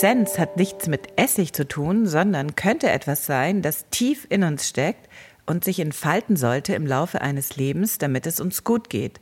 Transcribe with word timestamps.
Essenz 0.00 0.38
hat 0.38 0.56
nichts 0.56 0.86
mit 0.86 1.08
Essig 1.16 1.52
zu 1.52 1.68
tun, 1.68 2.06
sondern 2.06 2.56
könnte 2.56 2.88
etwas 2.88 3.26
sein, 3.26 3.60
das 3.60 3.84
tief 3.90 4.26
in 4.30 4.44
uns 4.44 4.66
steckt 4.66 5.10
und 5.44 5.62
sich 5.62 5.78
entfalten 5.78 6.36
sollte 6.36 6.74
im 6.74 6.86
Laufe 6.86 7.20
eines 7.20 7.56
Lebens, 7.56 7.98
damit 7.98 8.26
es 8.26 8.40
uns 8.40 8.64
gut 8.64 8.88
geht. 8.88 9.20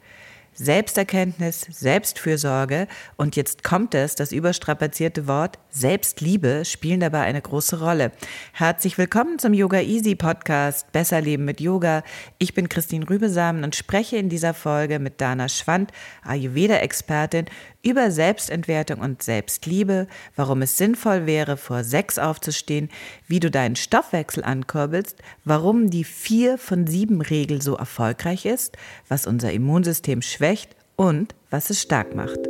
Selbsterkenntnis, 0.54 1.62
Selbstfürsorge 1.68 2.86
und 3.16 3.34
jetzt 3.34 3.64
kommt 3.64 3.92
es, 3.96 4.14
das 4.14 4.30
überstrapazierte 4.30 5.26
Wort 5.26 5.58
Selbstliebe 5.70 6.64
spielen 6.64 7.00
dabei 7.00 7.22
eine 7.22 7.42
große 7.42 7.80
Rolle. 7.80 8.10
Herzlich 8.52 8.96
willkommen 8.96 9.38
zum 9.38 9.52
Yoga 9.52 9.80
Easy 9.80 10.14
Podcast 10.14 10.90
Besser 10.92 11.20
Leben 11.20 11.44
mit 11.44 11.60
Yoga. 11.60 12.02
Ich 12.38 12.54
bin 12.54 12.70
Christine 12.70 13.08
Rübesamen 13.08 13.64
und 13.64 13.76
spreche 13.76 14.16
in 14.16 14.30
dieser 14.30 14.54
Folge 14.54 14.98
mit 14.98 15.20
Dana 15.20 15.48
Schwand, 15.48 15.92
Ayurveda-Expertin, 16.24 17.46
über 17.82 18.10
Selbstentwertung 18.10 19.00
und 19.00 19.22
Selbstliebe, 19.22 20.08
warum 20.36 20.62
es 20.62 20.78
sinnvoll 20.78 21.26
wäre, 21.26 21.58
vor 21.58 21.84
sechs 21.84 22.18
aufzustehen, 22.18 22.88
wie 23.26 23.40
du 23.40 23.50
deinen 23.50 23.76
Stoffwechsel 23.76 24.44
ankurbelst, 24.44 25.18
warum 25.44 25.90
die 25.90 26.04
vier 26.04 26.56
von 26.56 26.86
sieben 26.86 27.20
Regel 27.20 27.60
so 27.60 27.76
erfolgreich 27.76 28.46
ist, 28.46 28.78
was 29.08 29.26
unser 29.26 29.52
Immunsystem 29.52 30.22
schwächt 30.22 30.74
und 30.96 31.34
was 31.50 31.68
es 31.68 31.82
stark 31.82 32.14
macht. 32.14 32.40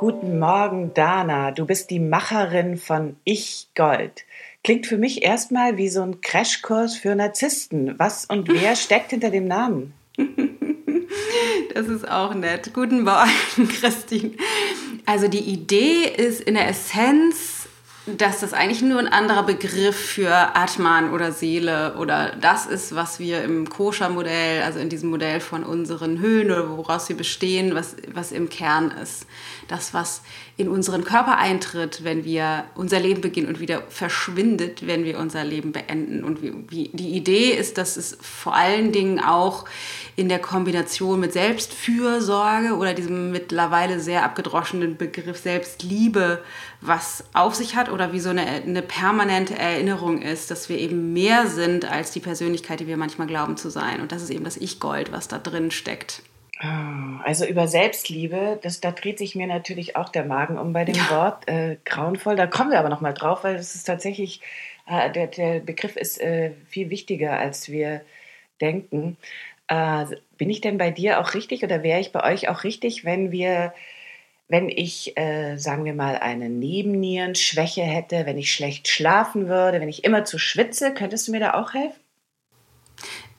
Guten 0.00 0.38
Morgen, 0.38 0.94
Dana. 0.94 1.50
Du 1.50 1.66
bist 1.66 1.90
die 1.90 2.00
Macherin 2.00 2.78
von 2.78 3.16
Ich 3.24 3.68
Gold. 3.76 4.24
Klingt 4.64 4.86
für 4.86 4.96
mich 4.96 5.22
erstmal 5.22 5.76
wie 5.76 5.90
so 5.90 6.00
ein 6.00 6.22
Crashkurs 6.22 6.96
für 6.96 7.14
Narzissten. 7.14 7.98
Was 7.98 8.24
und 8.24 8.48
wer 8.48 8.76
steckt 8.76 9.10
hinter 9.10 9.28
dem 9.28 9.44
Namen? 9.44 9.92
Das 11.74 11.86
ist 11.86 12.08
auch 12.08 12.32
nett. 12.32 12.72
Guten 12.72 13.02
Morgen, 13.02 13.68
Christine. 13.78 14.30
Also 15.04 15.28
die 15.28 15.40
Idee 15.40 16.04
ist 16.04 16.40
in 16.40 16.54
der 16.54 16.68
Essenz 16.68 17.59
dass 18.06 18.40
das 18.40 18.54
eigentlich 18.54 18.80
nur 18.80 18.98
ein 18.98 19.08
anderer 19.08 19.42
Begriff 19.42 19.94
für 19.94 20.56
Atman 20.56 21.12
oder 21.12 21.32
Seele 21.32 21.96
oder 21.98 22.34
das 22.40 22.64
ist, 22.64 22.94
was 22.94 23.18
wir 23.18 23.44
im 23.44 23.68
Koscher-Modell, 23.68 24.62
also 24.62 24.78
in 24.78 24.88
diesem 24.88 25.10
Modell 25.10 25.40
von 25.40 25.64
unseren 25.64 26.18
Höhlen 26.18 26.50
oder 26.50 26.70
woraus 26.70 27.10
wir 27.10 27.16
bestehen, 27.16 27.74
was, 27.74 27.96
was 28.12 28.32
im 28.32 28.48
Kern 28.48 28.90
ist. 29.02 29.26
Das, 29.68 29.92
was 29.92 30.22
in 30.56 30.68
unseren 30.68 31.04
Körper 31.04 31.36
eintritt, 31.36 32.02
wenn 32.02 32.24
wir 32.24 32.64
unser 32.74 32.98
Leben 33.00 33.20
beginnen 33.20 33.48
und 33.48 33.60
wieder 33.60 33.82
verschwindet, 33.88 34.86
wenn 34.86 35.04
wir 35.04 35.18
unser 35.18 35.44
Leben 35.44 35.72
beenden. 35.72 36.24
Und 36.24 36.42
wie, 36.42 36.54
wie, 36.68 36.90
die 36.92 37.10
Idee 37.10 37.50
ist, 37.50 37.76
dass 37.76 37.98
es 37.98 38.16
vor 38.20 38.54
allen 38.54 38.92
Dingen 38.92 39.20
auch 39.20 39.66
in 40.16 40.28
der 40.28 40.38
Kombination 40.38 41.20
mit 41.20 41.34
Selbstfürsorge 41.34 42.76
oder 42.76 42.94
diesem 42.94 43.30
mittlerweile 43.30 44.00
sehr 44.00 44.24
abgedroschenen 44.24 44.96
Begriff 44.96 45.38
Selbstliebe 45.38 46.42
was 46.80 47.24
auf 47.34 47.54
sich 47.54 47.76
hat 47.76 47.90
oder 47.90 48.12
wie 48.12 48.20
so 48.20 48.30
eine, 48.30 48.46
eine 48.46 48.82
permanente 48.82 49.58
Erinnerung 49.58 50.22
ist, 50.22 50.50
dass 50.50 50.68
wir 50.68 50.78
eben 50.78 51.12
mehr 51.12 51.46
sind 51.46 51.90
als 51.90 52.10
die 52.10 52.20
Persönlichkeit, 52.20 52.80
die 52.80 52.86
wir 52.86 52.96
manchmal 52.96 53.26
glauben 53.26 53.56
zu 53.56 53.68
sein. 53.70 54.00
Und 54.00 54.12
das 54.12 54.22
ist 54.22 54.30
eben 54.30 54.44
das 54.44 54.56
Ich-Gold, 54.56 55.12
was 55.12 55.28
da 55.28 55.38
drin 55.38 55.70
steckt. 55.70 56.22
Ah, 56.58 57.20
also 57.24 57.46
über 57.46 57.68
Selbstliebe, 57.68 58.58
das, 58.62 58.80
da 58.80 58.92
dreht 58.92 59.18
sich 59.18 59.34
mir 59.34 59.46
natürlich 59.46 59.96
auch 59.96 60.10
der 60.10 60.24
Magen 60.24 60.58
um 60.58 60.72
bei 60.72 60.84
dem 60.84 60.94
ja. 60.94 61.10
Wort. 61.10 61.48
Äh, 61.48 61.76
grauenvoll, 61.84 62.36
da 62.36 62.46
kommen 62.46 62.70
wir 62.70 62.78
aber 62.78 62.90
nochmal 62.90 63.14
drauf, 63.14 63.44
weil 63.44 63.56
es 63.56 63.74
ist 63.74 63.84
tatsächlich, 63.84 64.40
äh, 64.86 65.10
der, 65.10 65.26
der 65.28 65.60
Begriff 65.60 65.96
ist 65.96 66.20
äh, 66.20 66.52
viel 66.68 66.90
wichtiger, 66.90 67.38
als 67.38 67.70
wir 67.70 68.02
denken. 68.60 69.16
Äh, 69.68 70.04
bin 70.36 70.50
ich 70.50 70.60
denn 70.60 70.76
bei 70.76 70.90
dir 70.90 71.20
auch 71.20 71.32
richtig 71.32 71.62
oder 71.62 71.82
wäre 71.82 72.00
ich 72.00 72.12
bei 72.12 72.30
euch 72.30 72.48
auch 72.48 72.64
richtig, 72.64 73.04
wenn 73.04 73.32
wir 73.32 73.72
wenn 74.50 74.68
ich, 74.68 75.16
äh, 75.16 75.56
sagen 75.56 75.84
wir 75.84 75.94
mal, 75.94 76.16
eine 76.18 76.50
Nebennierenschwäche 76.50 77.82
hätte, 77.82 78.26
wenn 78.26 78.36
ich 78.36 78.52
schlecht 78.52 78.88
schlafen 78.88 79.48
würde, 79.48 79.80
wenn 79.80 79.88
ich 79.88 80.04
immer 80.04 80.24
zu 80.24 80.38
schwitze, 80.38 80.92
könntest 80.92 81.28
du 81.28 81.32
mir 81.32 81.40
da 81.40 81.54
auch 81.54 81.72
helfen? 81.74 82.00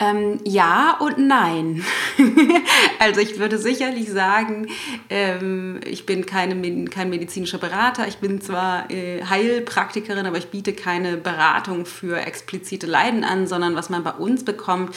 Ähm, 0.01 0.39
ja 0.45 0.97
und 0.99 1.19
nein. 1.19 1.85
also 2.99 3.21
ich 3.21 3.37
würde 3.37 3.59
sicherlich 3.59 4.09
sagen, 4.09 4.67
ähm, 5.11 5.79
ich 5.85 6.07
bin 6.07 6.25
keine, 6.25 6.85
kein 6.85 7.11
medizinischer 7.11 7.59
Berater. 7.59 8.07
Ich 8.07 8.17
bin 8.17 8.41
zwar 8.41 8.89
äh, 8.89 9.23
Heilpraktikerin, 9.23 10.25
aber 10.25 10.39
ich 10.39 10.47
biete 10.47 10.73
keine 10.73 11.17
Beratung 11.17 11.85
für 11.85 12.19
explizite 12.19 12.87
Leiden 12.87 13.23
an, 13.23 13.45
sondern 13.45 13.75
was 13.75 13.91
man 13.91 14.03
bei 14.03 14.13
uns 14.13 14.43
bekommt, 14.43 14.95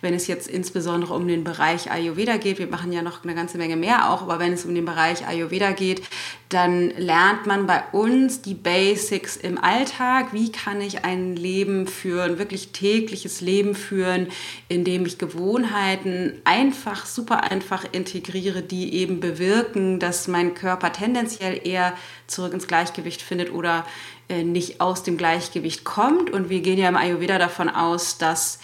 wenn 0.00 0.14
es 0.14 0.26
jetzt 0.26 0.48
insbesondere 0.48 1.12
um 1.12 1.28
den 1.28 1.44
Bereich 1.44 1.90
Ayurveda 1.90 2.38
geht, 2.38 2.58
wir 2.58 2.68
machen 2.68 2.92
ja 2.92 3.02
noch 3.02 3.24
eine 3.24 3.34
ganze 3.34 3.58
Menge 3.58 3.76
mehr 3.76 4.10
auch, 4.10 4.22
aber 4.22 4.38
wenn 4.38 4.54
es 4.54 4.64
um 4.64 4.74
den 4.74 4.86
Bereich 4.86 5.26
Ayurveda 5.26 5.72
geht, 5.72 6.00
dann 6.48 6.90
lernt 6.90 7.46
man 7.46 7.66
bei 7.66 7.82
uns 7.90 8.40
die 8.40 8.54
Basics 8.54 9.36
im 9.36 9.58
Alltag. 9.58 10.32
Wie 10.32 10.52
kann 10.52 10.80
ich 10.80 11.04
ein 11.04 11.34
Leben 11.34 11.88
führen, 11.88 12.38
wirklich 12.38 12.68
tägliches 12.68 13.40
Leben 13.40 13.74
führen, 13.74 14.28
indem 14.68 15.06
ich 15.06 15.18
Gewohnheiten 15.18 16.40
einfach, 16.44 17.04
super 17.04 17.50
einfach 17.50 17.84
integriere, 17.90 18.62
die 18.62 18.94
eben 18.94 19.18
bewirken, 19.18 19.98
dass 19.98 20.28
mein 20.28 20.54
Körper 20.54 20.92
tendenziell 20.92 21.60
eher 21.66 21.94
zurück 22.28 22.52
ins 22.52 22.68
Gleichgewicht 22.68 23.22
findet 23.22 23.52
oder 23.52 23.84
äh, 24.28 24.44
nicht 24.44 24.80
aus 24.80 25.02
dem 25.02 25.16
Gleichgewicht 25.16 25.82
kommt. 25.84 26.30
Und 26.30 26.48
wir 26.48 26.60
gehen 26.60 26.78
ja 26.78 26.88
im 26.88 26.96
Ayurveda 26.96 27.38
davon 27.38 27.68
aus, 27.68 28.18
dass 28.18 28.60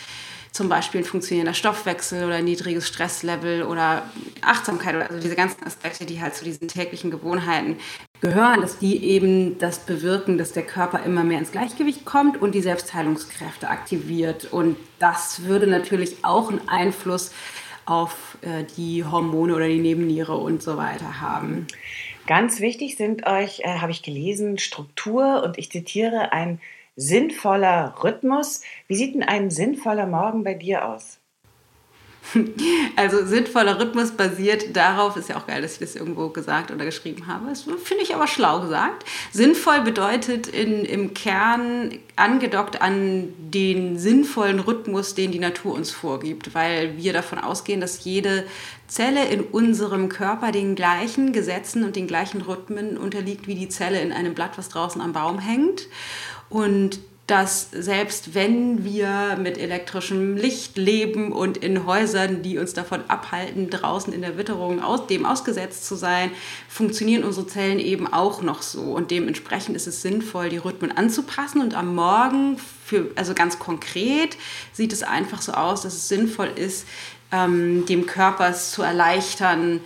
zum 0.52 0.68
Beispiel 0.68 1.00
ein 1.00 1.04
funktionierender 1.04 1.54
Stoffwechsel 1.54 2.24
oder 2.24 2.36
ein 2.36 2.44
niedriges 2.44 2.86
Stresslevel 2.86 3.62
oder 3.62 4.02
Achtsamkeit 4.42 4.94
oder 4.94 5.08
also 5.08 5.20
diese 5.20 5.34
ganzen 5.34 5.64
Aspekte, 5.64 6.04
die 6.04 6.20
halt 6.20 6.34
zu 6.34 6.44
diesen 6.44 6.68
täglichen 6.68 7.10
Gewohnheiten 7.10 7.76
gehören, 8.20 8.60
dass 8.60 8.78
die 8.78 9.02
eben 9.04 9.58
das 9.58 9.80
bewirken, 9.80 10.36
dass 10.36 10.52
der 10.52 10.62
Körper 10.62 11.02
immer 11.04 11.24
mehr 11.24 11.38
ins 11.38 11.52
Gleichgewicht 11.52 12.04
kommt 12.04 12.40
und 12.40 12.54
die 12.54 12.60
Selbstheilungskräfte 12.60 13.68
aktiviert. 13.68 14.52
Und 14.52 14.76
das 14.98 15.44
würde 15.44 15.66
natürlich 15.66 16.22
auch 16.22 16.50
einen 16.50 16.68
Einfluss 16.68 17.32
auf 17.86 18.36
äh, 18.42 18.64
die 18.76 19.04
Hormone 19.04 19.54
oder 19.56 19.66
die 19.66 19.80
Nebenniere 19.80 20.36
und 20.36 20.62
so 20.62 20.76
weiter 20.76 21.20
haben. 21.20 21.66
Ganz 22.26 22.60
wichtig 22.60 22.96
sind 22.96 23.26
euch, 23.26 23.60
äh, 23.60 23.78
habe 23.78 23.90
ich 23.90 24.02
gelesen, 24.02 24.58
Struktur 24.58 25.42
und 25.44 25.58
ich 25.58 25.70
zitiere 25.70 26.32
ein 26.32 26.60
sinnvoller 26.96 27.94
Rhythmus. 28.02 28.62
Wie 28.86 28.96
sieht 28.96 29.14
denn 29.14 29.22
ein 29.22 29.50
sinnvoller 29.50 30.06
Morgen 30.06 30.44
bei 30.44 30.54
dir 30.54 30.88
aus? 30.88 31.18
Also 32.96 33.24
sinnvoller 33.24 33.80
Rhythmus 33.80 34.12
basiert 34.12 34.76
darauf, 34.76 35.16
ist 35.16 35.28
ja 35.28 35.36
auch 35.36 35.46
geil, 35.46 35.62
dass 35.62 35.74
ich 35.74 35.78
das 35.78 35.96
irgendwo 35.96 36.28
gesagt 36.28 36.70
oder 36.70 36.84
geschrieben 36.84 37.26
habe. 37.26 37.48
Das 37.48 37.62
finde 37.62 38.02
ich 38.02 38.14
aber 38.14 38.26
schlau 38.26 38.60
gesagt. 38.60 39.04
Sinnvoll 39.32 39.80
bedeutet 39.80 40.46
in, 40.46 40.84
im 40.84 41.14
Kern 41.14 41.98
angedockt 42.16 42.82
an 42.82 43.32
den 43.38 43.98
sinnvollen 43.98 44.60
Rhythmus, 44.60 45.14
den 45.14 45.32
die 45.32 45.38
Natur 45.38 45.74
uns 45.74 45.90
vorgibt, 45.90 46.54
weil 46.54 46.96
wir 46.96 47.12
davon 47.12 47.38
ausgehen, 47.38 47.80
dass 47.80 48.04
jede 48.04 48.44
Zelle 48.86 49.24
in 49.26 49.40
unserem 49.40 50.08
Körper 50.08 50.52
den 50.52 50.74
gleichen 50.74 51.32
Gesetzen 51.32 51.82
und 51.82 51.96
den 51.96 52.06
gleichen 52.06 52.42
Rhythmen 52.42 52.98
unterliegt 52.98 53.46
wie 53.46 53.54
die 53.54 53.68
Zelle 53.68 54.00
in 54.00 54.12
einem 54.12 54.34
Blatt, 54.34 54.58
was 54.58 54.68
draußen 54.68 55.00
am 55.00 55.12
Baum 55.12 55.38
hängt. 55.38 55.88
Und 56.52 56.98
dass 57.26 57.70
selbst 57.70 58.34
wenn 58.34 58.84
wir 58.84 59.38
mit 59.40 59.56
elektrischem 59.56 60.36
Licht 60.36 60.76
leben 60.76 61.32
und 61.32 61.56
in 61.56 61.86
Häusern, 61.86 62.42
die 62.42 62.58
uns 62.58 62.74
davon 62.74 63.00
abhalten, 63.08 63.70
draußen 63.70 64.12
in 64.12 64.20
der 64.20 64.36
Witterung 64.36 64.82
aus, 64.82 65.06
dem 65.06 65.24
ausgesetzt 65.24 65.86
zu 65.86 65.94
sein, 65.94 66.30
funktionieren 66.68 67.24
unsere 67.24 67.46
Zellen 67.46 67.78
eben 67.78 68.12
auch 68.12 68.42
noch 68.42 68.60
so. 68.60 68.82
Und 68.82 69.10
dementsprechend 69.10 69.76
ist 69.76 69.86
es 69.86 70.02
sinnvoll, 70.02 70.50
die 70.50 70.58
Rhythmen 70.58 70.94
anzupassen. 70.94 71.62
Und 71.62 71.74
am 71.74 71.94
Morgen, 71.94 72.58
für, 72.84 73.10
also 73.14 73.32
ganz 73.32 73.58
konkret, 73.58 74.36
sieht 74.74 74.92
es 74.92 75.02
einfach 75.02 75.40
so 75.40 75.52
aus, 75.52 75.82
dass 75.82 75.94
es 75.94 76.08
sinnvoll 76.08 76.50
ist, 76.54 76.86
ähm, 77.30 77.86
dem 77.86 78.04
Körper 78.04 78.50
es 78.50 78.72
zu 78.72 78.82
erleichtern, 78.82 79.80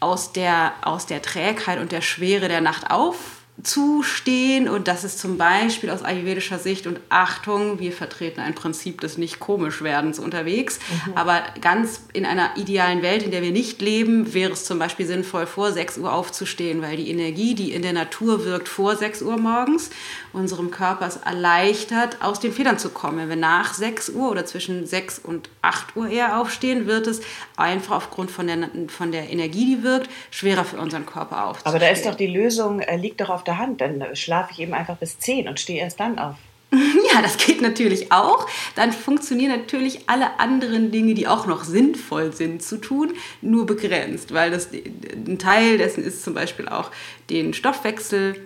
aus 0.00 0.32
der, 0.32 0.74
aus 0.82 1.06
der 1.06 1.22
Trägheit 1.22 1.80
und 1.80 1.92
der 1.92 2.02
Schwere 2.02 2.48
der 2.48 2.60
Nacht 2.60 2.90
auf 2.90 3.37
zustehen 3.62 4.68
und 4.68 4.86
das 4.86 5.02
ist 5.02 5.18
zum 5.18 5.36
Beispiel 5.36 5.90
aus 5.90 6.02
ayurvedischer 6.02 6.58
Sicht 6.58 6.86
und 6.86 7.00
Achtung, 7.08 7.80
wir 7.80 7.92
vertreten 7.92 8.40
ein 8.40 8.54
Prinzip 8.54 9.00
des 9.00 9.18
nicht 9.18 9.40
komisch 9.40 9.82
werdens 9.82 10.20
unterwegs, 10.20 10.78
mhm. 11.06 11.14
aber 11.16 11.42
ganz 11.60 12.02
in 12.12 12.24
einer 12.24 12.56
idealen 12.56 13.02
Welt, 13.02 13.24
in 13.24 13.32
der 13.32 13.42
wir 13.42 13.50
nicht 13.50 13.82
leben, 13.82 14.32
wäre 14.32 14.52
es 14.52 14.64
zum 14.64 14.78
Beispiel 14.78 15.06
sinnvoll, 15.06 15.46
vor 15.46 15.72
6 15.72 15.98
Uhr 15.98 16.12
aufzustehen, 16.12 16.82
weil 16.82 16.96
die 16.96 17.10
Energie, 17.10 17.54
die 17.54 17.72
in 17.72 17.82
der 17.82 17.92
Natur 17.92 18.44
wirkt 18.44 18.68
vor 18.68 18.94
6 18.94 19.22
Uhr 19.22 19.36
morgens, 19.36 19.90
unserem 20.32 20.70
Körper 20.70 21.06
es 21.06 21.16
erleichtert, 21.16 22.18
aus 22.20 22.38
den 22.38 22.52
Federn 22.52 22.78
zu 22.78 22.90
kommen. 22.90 23.18
Wenn 23.18 23.28
wir 23.28 23.36
nach 23.36 23.74
6 23.74 24.10
Uhr 24.10 24.30
oder 24.30 24.46
zwischen 24.46 24.86
6 24.86 25.18
und 25.18 25.48
8 25.62 25.96
Uhr 25.96 26.08
eher 26.08 26.40
aufstehen, 26.40 26.86
wird 26.86 27.08
es 27.08 27.20
einfach 27.56 27.96
aufgrund 27.96 28.30
von 28.30 28.46
der, 28.46 28.68
von 28.88 29.10
der 29.10 29.30
Energie, 29.30 29.76
die 29.76 29.82
wirkt, 29.82 30.08
schwerer 30.30 30.64
für 30.64 30.76
unseren 30.76 31.06
Körper 31.06 31.46
aufzustehen. 31.46 31.74
Aber 31.74 31.84
da 31.84 31.90
ist 31.90 32.06
doch 32.06 32.14
die 32.14 32.28
Lösung, 32.28 32.80
äh, 32.80 32.96
liegt 32.96 33.20
doch 33.20 33.30
auf 33.30 33.42
der 33.48 33.58
Hand. 33.58 33.80
Dann 33.80 34.14
schlafe 34.14 34.52
ich 34.52 34.60
eben 34.60 34.74
einfach 34.74 34.96
bis 34.96 35.18
10 35.18 35.48
und 35.48 35.58
stehe 35.58 35.80
erst 35.80 35.98
dann 35.98 36.18
auf. 36.18 36.36
Ja, 37.14 37.22
das 37.22 37.38
geht 37.38 37.62
natürlich 37.62 38.12
auch. 38.12 38.46
Dann 38.74 38.92
funktionieren 38.92 39.58
natürlich 39.58 40.00
alle 40.08 40.38
anderen 40.38 40.90
Dinge, 40.90 41.14
die 41.14 41.26
auch 41.26 41.46
noch 41.46 41.64
sinnvoll 41.64 42.34
sind 42.34 42.62
zu 42.62 42.76
tun, 42.76 43.14
nur 43.40 43.64
begrenzt, 43.64 44.34
weil 44.34 44.50
das 44.50 44.68
ein 44.72 45.38
Teil 45.38 45.78
dessen 45.78 46.04
ist 46.04 46.22
zum 46.22 46.34
Beispiel 46.34 46.68
auch 46.68 46.90
den 47.30 47.54
Stoffwechsel 47.54 48.36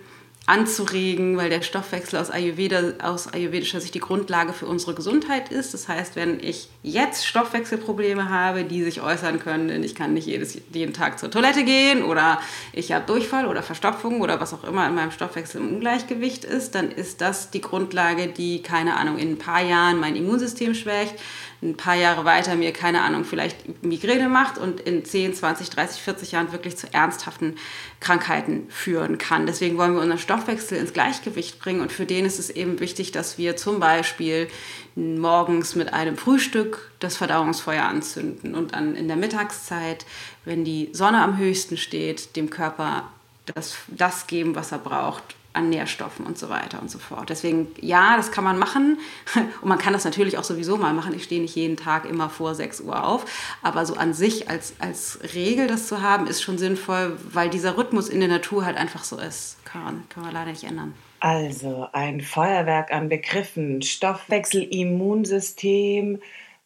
anzuregen, 0.45 1.37
weil 1.37 1.49
der 1.49 1.61
Stoffwechsel 1.61 2.19
aus, 2.19 2.29
Ayurveda, 2.29 2.95
aus 3.01 3.33
ayurvedischer 3.33 3.79
Sicht 3.79 3.95
die 3.95 4.01
Grundlage 4.01 4.51
für 4.51 4.65
unsere 4.65 4.93
Gesundheit 4.93 5.49
ist. 5.49 5.73
Das 5.73 5.87
heißt, 5.87 6.17
wenn 6.17 6.41
ich 6.41 6.67
jetzt 6.81 7.25
Stoffwechselprobleme 7.25 8.29
habe, 8.29 8.65
die 8.65 8.83
sich 8.83 9.01
äußern 9.01 9.39
können, 9.39 9.69
denn 9.69 9.83
ich 9.83 9.95
kann 9.95 10.13
nicht 10.13 10.27
jedes, 10.27 10.57
jeden 10.73 10.93
Tag 10.93 11.17
zur 11.17 11.31
Toilette 11.31 11.63
gehen 11.63 12.03
oder 12.03 12.41
ich 12.73 12.91
habe 12.91 13.05
Durchfall 13.05 13.47
oder 13.47 13.63
Verstopfung 13.63 14.19
oder 14.19 14.41
was 14.41 14.53
auch 14.53 14.65
immer 14.65 14.85
in 14.85 14.95
meinem 14.95 15.11
Stoffwechsel 15.11 15.61
im 15.61 15.75
Ungleichgewicht 15.75 16.43
ist, 16.43 16.75
dann 16.75 16.91
ist 16.91 17.21
das 17.21 17.49
die 17.49 17.61
Grundlage, 17.61 18.27
die, 18.27 18.61
keine 18.61 18.97
Ahnung, 18.97 19.19
in 19.19 19.31
ein 19.31 19.37
paar 19.37 19.63
Jahren 19.63 19.97
mein 19.97 20.17
Immunsystem 20.17 20.75
schwächt, 20.75 21.15
ein 21.63 21.77
paar 21.77 21.95
Jahre 21.95 22.25
weiter 22.25 22.55
mir, 22.55 22.73
keine 22.73 23.01
Ahnung, 23.01 23.23
vielleicht 23.23 23.83
Migräne 23.83 24.29
macht 24.29 24.57
und 24.57 24.81
in 24.81 25.05
10, 25.05 25.33
20, 25.33 25.69
30, 25.69 26.01
40 26.01 26.31
Jahren 26.33 26.51
wirklich 26.51 26.77
zu 26.77 26.93
ernsthaften 26.93 27.55
Krankheiten 27.99 28.67
führen 28.69 29.17
kann. 29.17 29.45
Deswegen 29.45 29.77
wollen 29.77 29.93
wir 29.93 30.01
unseren 30.01 30.19
Stoffwechsel 30.19 30.77
ins 30.77 30.93
Gleichgewicht 30.93 31.59
bringen 31.59 31.81
und 31.81 31.91
für 31.91 32.05
den 32.05 32.25
ist 32.25 32.39
es 32.39 32.49
eben 32.49 32.79
wichtig, 32.79 33.11
dass 33.11 33.37
wir 33.37 33.55
zum 33.55 33.79
Beispiel 33.79 34.47
morgens 34.95 35.75
mit 35.75 35.93
einem 35.93 36.17
Frühstück 36.17 36.91
das 36.99 37.17
Verdauungsfeuer 37.17 37.83
anzünden 37.83 38.55
und 38.55 38.73
dann 38.73 38.95
in 38.95 39.07
der 39.07 39.17
Mittagszeit, 39.17 40.05
wenn 40.45 40.63
die 40.63 40.89
Sonne 40.93 41.21
am 41.23 41.37
höchsten 41.37 41.77
steht, 41.77 42.35
dem 42.35 42.49
Körper 42.49 43.09
das, 43.45 43.75
das 43.87 44.27
geben, 44.27 44.55
was 44.55 44.71
er 44.71 44.77
braucht, 44.79 45.23
an 45.53 45.69
Nährstoffen 45.69 46.25
und 46.25 46.37
so 46.37 46.49
weiter 46.49 46.81
und 46.81 46.89
so 46.89 46.97
fort. 46.97 47.29
Deswegen, 47.29 47.67
ja, 47.79 48.17
das 48.17 48.31
kann 48.31 48.43
man 48.43 48.57
machen. 48.57 48.97
Und 49.61 49.69
man 49.69 49.77
kann 49.77 49.93
das 49.93 50.03
natürlich 50.03 50.37
auch 50.37 50.43
sowieso 50.43 50.77
mal 50.77 50.93
machen. 50.93 51.13
Ich 51.15 51.23
stehe 51.23 51.41
nicht 51.41 51.55
jeden 51.55 51.77
Tag 51.77 52.05
immer 52.05 52.29
vor 52.29 52.55
6 52.55 52.81
Uhr 52.81 53.05
auf. 53.07 53.25
Aber 53.61 53.85
so 53.85 53.93
an 53.95 54.13
sich 54.13 54.49
als, 54.49 54.73
als 54.79 55.19
Regel 55.35 55.67
das 55.67 55.87
zu 55.87 56.01
haben, 56.01 56.27
ist 56.27 56.41
schon 56.41 56.57
sinnvoll, 56.57 57.17
weil 57.31 57.49
dieser 57.49 57.77
Rhythmus 57.77 58.09
in 58.09 58.19
der 58.19 58.29
Natur 58.29 58.65
halt 58.65 58.77
einfach 58.77 59.03
so 59.03 59.17
ist. 59.17 59.63
Kann, 59.63 60.03
kann 60.09 60.23
man 60.23 60.33
leider 60.33 60.51
nicht 60.51 60.63
ändern. 60.63 60.93
Also 61.19 61.87
ein 61.93 62.19
Feuerwerk 62.21 62.91
an 62.91 63.07
Begriffen. 63.07 63.81
Stoffwechsel, 63.81 64.63
Immunsystem, 64.63 66.19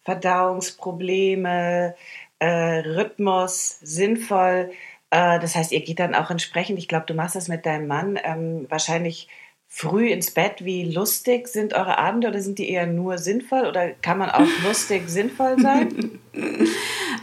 Verdauungsprobleme, 0.03 1.95
äh, 2.39 2.79
Rhythmus, 2.79 3.79
sinnvoll. 3.81 4.71
Äh, 5.09 5.39
das 5.39 5.55
heißt, 5.55 5.71
ihr 5.71 5.81
geht 5.81 5.99
dann 5.99 6.15
auch 6.15 6.29
entsprechend, 6.29 6.79
ich 6.79 6.87
glaube, 6.87 7.05
du 7.05 7.13
machst 7.13 7.35
das 7.35 7.47
mit 7.47 7.65
deinem 7.65 7.87
Mann, 7.87 8.19
ähm, 8.23 8.65
wahrscheinlich 8.69 9.27
früh 9.67 10.09
ins 10.09 10.31
Bett. 10.31 10.63
Wie 10.63 10.85
lustig 10.85 11.47
sind 11.47 11.73
eure 11.73 11.97
Abende 11.97 12.29
oder 12.29 12.41
sind 12.41 12.57
die 12.57 12.69
eher 12.69 12.87
nur 12.87 13.17
sinnvoll 13.17 13.65
oder 13.65 13.89
kann 13.89 14.17
man 14.17 14.29
auch 14.29 14.47
lustig 14.63 15.09
sinnvoll 15.09 15.59
sein? 15.59 16.19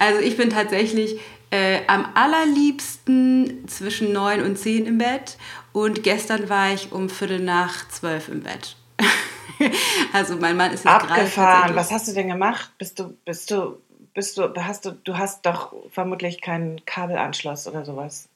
Also 0.00 0.20
ich 0.20 0.36
bin 0.36 0.50
tatsächlich 0.50 1.20
äh, 1.52 1.82
am 1.86 2.08
allerliebsten 2.14 3.68
zwischen 3.68 4.12
neun 4.12 4.42
und 4.42 4.58
zehn 4.58 4.86
im 4.86 4.98
Bett 4.98 5.38
und 5.72 6.02
gestern 6.02 6.48
war 6.48 6.74
ich 6.74 6.90
um 6.90 7.08
Viertel 7.08 7.38
nach 7.38 7.88
zwölf 7.88 8.28
im 8.28 8.42
Bett. 8.42 8.76
also 10.12 10.34
mein 10.36 10.56
Mann 10.56 10.72
ist 10.72 10.84
jetzt 10.84 10.92
Abgefahren. 10.92 11.76
Was 11.76 11.92
hast 11.92 12.08
du 12.08 12.12
denn 12.12 12.26
gemacht? 12.26 12.72
Bist 12.76 12.98
du, 12.98 13.16
bist 13.24 13.52
du 13.52 13.78
bist 14.14 14.38
du, 14.38 14.54
hast 14.56 14.84
du, 14.86 14.92
du 14.92 15.18
hast 15.18 15.44
doch 15.44 15.74
vermutlich 15.90 16.40
keinen 16.40 16.84
Kabelanschluss 16.84 17.66
oder 17.66 17.84
sowas. 17.84 18.28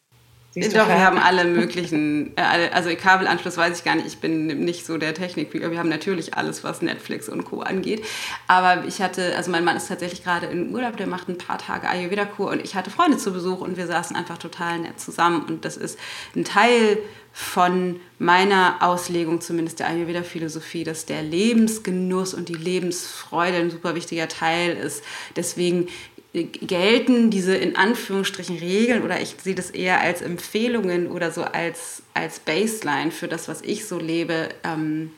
Siehst 0.62 0.76
Doch, 0.76 0.88
wir 0.88 1.04
haben 1.04 1.18
alle 1.18 1.44
möglichen, 1.44 2.36
äh, 2.36 2.70
also 2.72 2.90
Kabelanschluss 2.94 3.56
weiß 3.56 3.78
ich 3.78 3.84
gar 3.84 3.94
nicht, 3.94 4.06
ich 4.06 4.18
bin 4.18 4.46
nicht 4.64 4.86
so 4.86 4.98
der 4.98 5.14
Technik, 5.14 5.52
wir 5.52 5.78
haben 5.78 5.88
natürlich 5.88 6.34
alles, 6.34 6.64
was 6.64 6.82
Netflix 6.82 7.28
und 7.28 7.44
Co. 7.44 7.60
angeht. 7.60 8.04
Aber 8.46 8.84
ich 8.86 9.00
hatte, 9.00 9.36
also 9.36 9.50
mein 9.50 9.64
Mann 9.64 9.76
ist 9.76 9.88
tatsächlich 9.88 10.24
gerade 10.24 10.46
in 10.46 10.74
Urlaub, 10.74 10.96
der 10.96 11.06
macht 11.06 11.28
ein 11.28 11.38
paar 11.38 11.58
Tage 11.58 11.88
Ayurveda-Kur 11.88 12.50
und 12.50 12.62
ich 12.62 12.74
hatte 12.74 12.90
Freunde 12.90 13.18
zu 13.18 13.32
Besuch 13.32 13.60
und 13.60 13.76
wir 13.76 13.86
saßen 13.86 14.16
einfach 14.16 14.38
total 14.38 14.78
nett 14.80 15.00
zusammen. 15.00 15.44
Und 15.48 15.64
das 15.64 15.76
ist 15.76 15.98
ein 16.34 16.44
Teil 16.44 16.98
von 17.32 18.00
meiner 18.18 18.78
Auslegung 18.80 19.40
zumindest 19.40 19.78
der 19.78 19.88
Ayurveda-Philosophie, 19.88 20.82
dass 20.82 21.06
der 21.06 21.22
Lebensgenuss 21.22 22.34
und 22.34 22.48
die 22.48 22.54
Lebensfreude 22.54 23.58
ein 23.58 23.70
super 23.70 23.94
wichtiger 23.94 24.26
Teil 24.26 24.76
ist. 24.76 25.04
Deswegen 25.36 25.88
gelten 26.32 27.30
diese 27.30 27.56
in 27.56 27.76
Anführungsstrichen 27.76 28.58
Regeln 28.58 29.02
oder 29.02 29.20
ich 29.20 29.36
sehe 29.42 29.54
das 29.54 29.70
eher 29.70 30.00
als 30.00 30.20
Empfehlungen 30.20 31.08
oder 31.08 31.30
so 31.30 31.42
als, 31.42 32.02
als 32.14 32.38
Baseline 32.40 33.10
für 33.10 33.28
das, 33.28 33.48
was 33.48 33.62
ich 33.62 33.86
so 33.86 33.98
lebe, 33.98 34.50
ähm, 34.62 35.10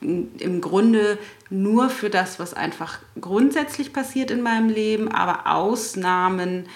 im 0.00 0.60
Grunde 0.60 1.18
nur 1.50 1.88
für 1.88 2.10
das, 2.10 2.38
was 2.38 2.54
einfach 2.54 2.98
grundsätzlich 3.20 3.92
passiert 3.92 4.30
in 4.30 4.42
meinem 4.42 4.68
Leben, 4.68 5.08
aber 5.08 5.46
Ausnahmen 5.46 6.68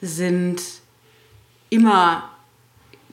sind 0.00 0.60
immer 1.70 2.33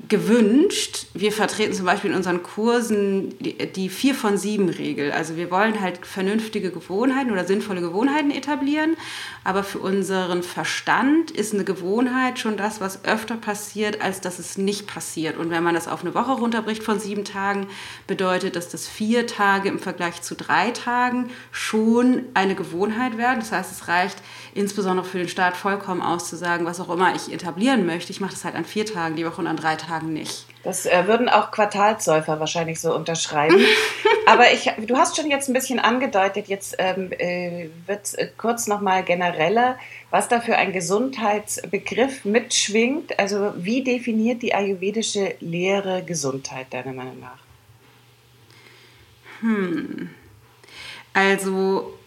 gewünscht. 0.07 1.07
Wir 1.13 1.31
vertreten 1.31 1.74
zum 1.74 1.86
Beispiel 1.86 2.12
in 2.12 2.18
unseren 2.18 2.44
Kursen 2.44 3.38
die, 3.39 3.53
die 3.53 3.89
vier 3.89 4.15
von 4.15 4.38
sieben 4.38 4.69
Regel. 4.69 5.12
Also 5.12 5.36
wir 5.36 5.51
wollen 5.51 5.80
halt 5.80 6.06
vernünftige 6.06 6.71
Gewohnheiten 6.71 7.31
oder 7.31 7.45
sinnvolle 7.45 7.81
Gewohnheiten 7.81 8.31
etablieren, 8.31 8.95
aber 9.44 9.63
für 9.63 9.80
unseren 9.80 10.44
Verstand 10.44 11.31
ist 11.31 11.53
eine 11.53 11.63
Gewohnheit 11.63 12.39
schon 12.39 12.57
das, 12.57 12.81
was 12.81 13.06
öfter 13.06 13.36
passiert, 13.36 14.01
als 14.01 14.21
dass 14.21 14.39
es 14.39 14.57
nicht 14.57 14.88
passiert. 14.88 15.38
Und 15.38 15.50
wenn 15.50 15.63
man 15.63 15.75
das 15.75 15.88
auf 15.88 16.01
eine 16.01 16.15
Woche 16.15 16.31
runterbricht 16.31 16.83
von 16.83 17.00
sieben 17.00 17.25
Tagen, 17.25 17.68
bedeutet 18.07 18.56
dass 18.56 18.69
das 18.69 18.88
vier 18.88 19.27
Tage 19.27 19.69
im 19.69 19.80
Vergleich 19.80 20.21
zu 20.21 20.36
drei 20.36 20.71
Tagen 20.71 21.30
schon 21.51 22.24
eine 22.33 22.56
Gewohnheit 22.56 23.18
werden. 23.18 23.39
Das 23.39 23.51
heißt, 23.51 23.71
es 23.71 23.88
reicht 23.88 24.18
insbesondere 24.53 25.06
für 25.06 25.19
den 25.19 25.30
Staat 25.30 25.56
vollkommen 25.56 26.01
auszusagen, 26.01 26.65
was 26.65 26.80
auch 26.80 26.89
immer 26.89 27.15
ich 27.15 27.31
etablieren 27.31 27.86
möchte. 27.86 28.12
Ich 28.12 28.19
mache 28.19 28.31
das 28.31 28.44
halt 28.45 28.56
an 28.56 28.65
vier 28.65 28.86
Tagen 28.86 29.15
die 29.15 29.25
Woche 29.25 29.42
und 29.42 29.48
an 29.48 29.57
drei 29.57 29.75
Tagen 29.75 29.91
nicht. 30.00 30.46
Das 30.64 30.86
äh, 30.86 31.08
würden 31.08 31.28
auch 31.28 31.52
Quartalsäufer 31.52 32.40
wahrscheinlich 32.40 32.80
so 32.80 32.96
unterschreiben. 32.96 33.58
Aber 34.28 34.52
ich, 34.54 34.72
du 34.86 34.96
hast 34.96 35.16
schon 35.16 35.30
jetzt 35.30 35.50
ein 35.50 35.54
bisschen 35.54 35.80
angedeutet, 35.80 36.48
jetzt 36.48 36.76
ähm, 36.78 37.12
äh, 37.12 37.70
wird 37.88 38.18
äh, 38.18 38.30
kurz 38.38 38.68
nochmal 38.68 39.04
genereller, 39.04 39.78
was 40.12 40.28
da 40.28 40.40
für 40.40 40.56
ein 40.58 40.72
Gesundheitsbegriff 40.72 42.26
mitschwingt. 42.26 43.18
Also 43.20 43.54
wie 43.58 43.84
definiert 43.84 44.44
die 44.44 44.54
ayurvedische 44.54 45.36
Lehre 45.40 46.04
Gesundheit 46.04 46.68
deiner 46.72 46.94
Meinung 46.94 47.20
nach? 47.20 47.40
Hm. 49.42 50.12
Also 51.14 51.98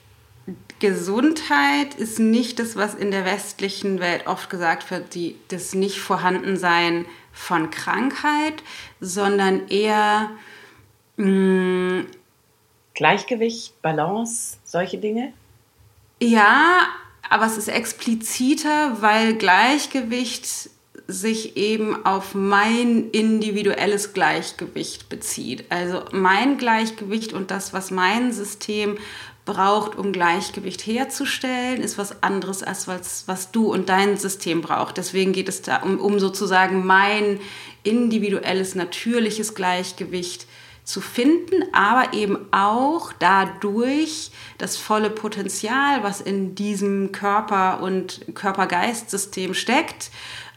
Gesundheit 0.79 1.94
ist 1.94 2.19
nicht 2.19 2.58
das, 2.58 2.77
was 2.77 2.94
in 2.94 3.11
der 3.11 3.25
westlichen 3.25 4.01
Welt 4.01 4.27
oft 4.27 4.51
gesagt 4.51 4.91
wird, 4.91 5.15
die, 5.15 5.37
das 5.49 5.75
Nicht-Vorhandensein 5.75 7.06
von 7.34 7.70
Krankheit, 7.70 8.62
sondern 9.00 9.69
eher 9.69 10.31
mh, 11.17 11.26
mm, 11.26 12.06
Gleichgewicht, 12.94 13.82
Balance, 13.82 14.56
solche 14.64 14.98
Dinge? 14.98 15.32
Ja, 16.22 16.86
aber 17.29 17.46
es 17.46 17.58
ist 17.58 17.69
expliziter, 17.69 19.03
weil 19.03 19.34
Gleichgewicht 19.34 20.70
sich 21.06 21.56
eben 21.56 22.06
auf 22.06 22.34
mein 22.34 23.10
individuelles 23.10 24.14
Gleichgewicht 24.14 25.08
bezieht. 25.08 25.64
Also 25.70 26.03
mein 26.12 26.56
Gleichgewicht 26.56 27.32
und 27.34 27.50
das, 27.50 27.72
was 27.74 27.91
mein 27.91 28.32
System 28.32 28.96
braucht, 29.44 29.96
um 29.96 30.13
Gleichgewicht 30.13 30.86
herzustellen, 30.86 31.82
ist 31.82 31.98
was 31.98 32.22
anderes 32.22 32.63
als 32.63 32.89
was, 32.89 33.24
was 33.27 33.51
du 33.51 33.72
und 33.72 33.89
dein 33.89 34.17
System 34.17 34.63
braucht. 34.63 34.96
Deswegen 34.96 35.32
geht 35.32 35.48
es 35.48 35.63
da 35.63 35.79
um, 35.82 35.98
um 36.01 36.19
sozusagen 36.19 36.86
mein 36.86 37.41
individuelles, 37.82 38.74
natürliches 38.74 39.55
Gleichgewicht 39.55 40.46
zu 40.84 41.01
finden, 41.01 41.65
aber 41.72 42.13
eben 42.13 42.39
auch 42.53 43.13
dadurch 43.19 44.31
das 44.58 44.77
volle 44.77 45.10
Potenzial, 45.10 46.03
was 46.03 46.20
in 46.20 46.55
diesem 46.55 47.13
Körper- 47.13 47.82
und 47.82 48.20
Körper-Geist-System 48.34 49.55
steckt, 49.55 50.10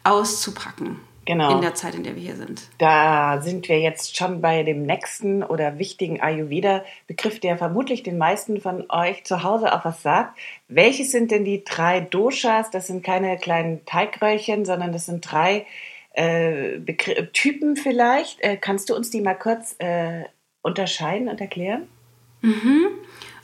auszupacken. 0.03 1.00
Genau. 1.27 1.53
In 1.53 1.62
der 1.62 1.75
Zeit, 1.75 1.93
in 1.93 2.03
der 2.03 2.15
wir 2.15 2.22
hier 2.24 2.38
sind. 2.38 2.69
Da 2.77 3.41
sind 3.41 3.67
wir 3.67 3.81
jetzt 3.81 4.15
schon 4.15 4.39
bei 4.39 4.63
dem 4.63 4.84
nächsten 4.84 5.43
oder 5.43 5.77
wichtigen 5.77 6.22
Ayurveda-Begriff, 6.22 7.41
der 7.41 7.57
vermutlich 7.57 8.01
den 8.01 8.17
meisten 8.17 8.62
von 8.62 8.86
euch 8.89 9.25
zu 9.25 9.43
Hause 9.43 9.74
auch 9.74 9.84
was 9.84 10.01
sagt. 10.01 10.39
Welches 10.69 11.12
sind 11.12 11.31
denn 11.31 11.43
die 11.43 11.65
drei 11.65 12.00
Doshas? 12.00 12.72
Das 12.72 12.88
sind 12.88 13.03
keine 13.03 13.38
kleinen 13.38 13.84
Teigröllchen, 13.86 14.63
sondern 14.63 14.93
das 14.93 15.05
sind 15.05 15.29
drei 15.29 15.65
äh, 16.13 16.79
Typen 17.34 17.75
vielleicht. 17.75 18.41
Äh, 18.41 18.55
kannst 18.55 18.89
du 18.89 18.96
uns 18.96 19.10
die 19.10 19.19
mal 19.19 19.36
kurz 19.36 19.75
äh, 19.79 20.24
unterscheiden 20.62 21.27
und 21.27 21.41
erklären? 21.41 21.89
Mhm. 22.41 22.88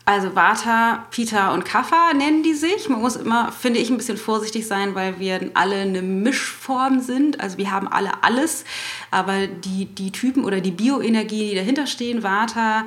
Also 0.06 0.36
Vata, 0.36 1.06
Pita 1.12 1.54
und 1.54 1.64
Kapha 1.64 2.14
nennen 2.14 2.44
die 2.44 2.56
sich. 2.56 2.90
Man 2.90 3.00
muss 3.00 3.16
immer, 3.16 3.54
finde 3.54 3.80
ich, 3.80 3.90
ein 3.90 3.96
bisschen 3.96 4.18
vorsichtig 4.18 4.68
sein, 4.68 4.96
weil 4.96 5.18
wir 5.18 5.52
alle 5.54 5.76
eine 5.76 6.02
Mischform 6.02 7.00
sind. 7.00 7.40
Also 7.40 7.58
wir 7.58 7.72
haben 7.72 7.88
alle 7.88 8.22
alles, 8.22 8.66
aber 9.12 9.48
die, 9.48 9.86
die 9.86 10.12
Typen 10.12 10.44
oder 10.44 10.60
die 10.60 10.72
Bioenergie, 10.72 11.52
die 11.52 11.56
dahinter 11.56 11.88
stehen, 11.88 12.22
Vata 12.22 12.84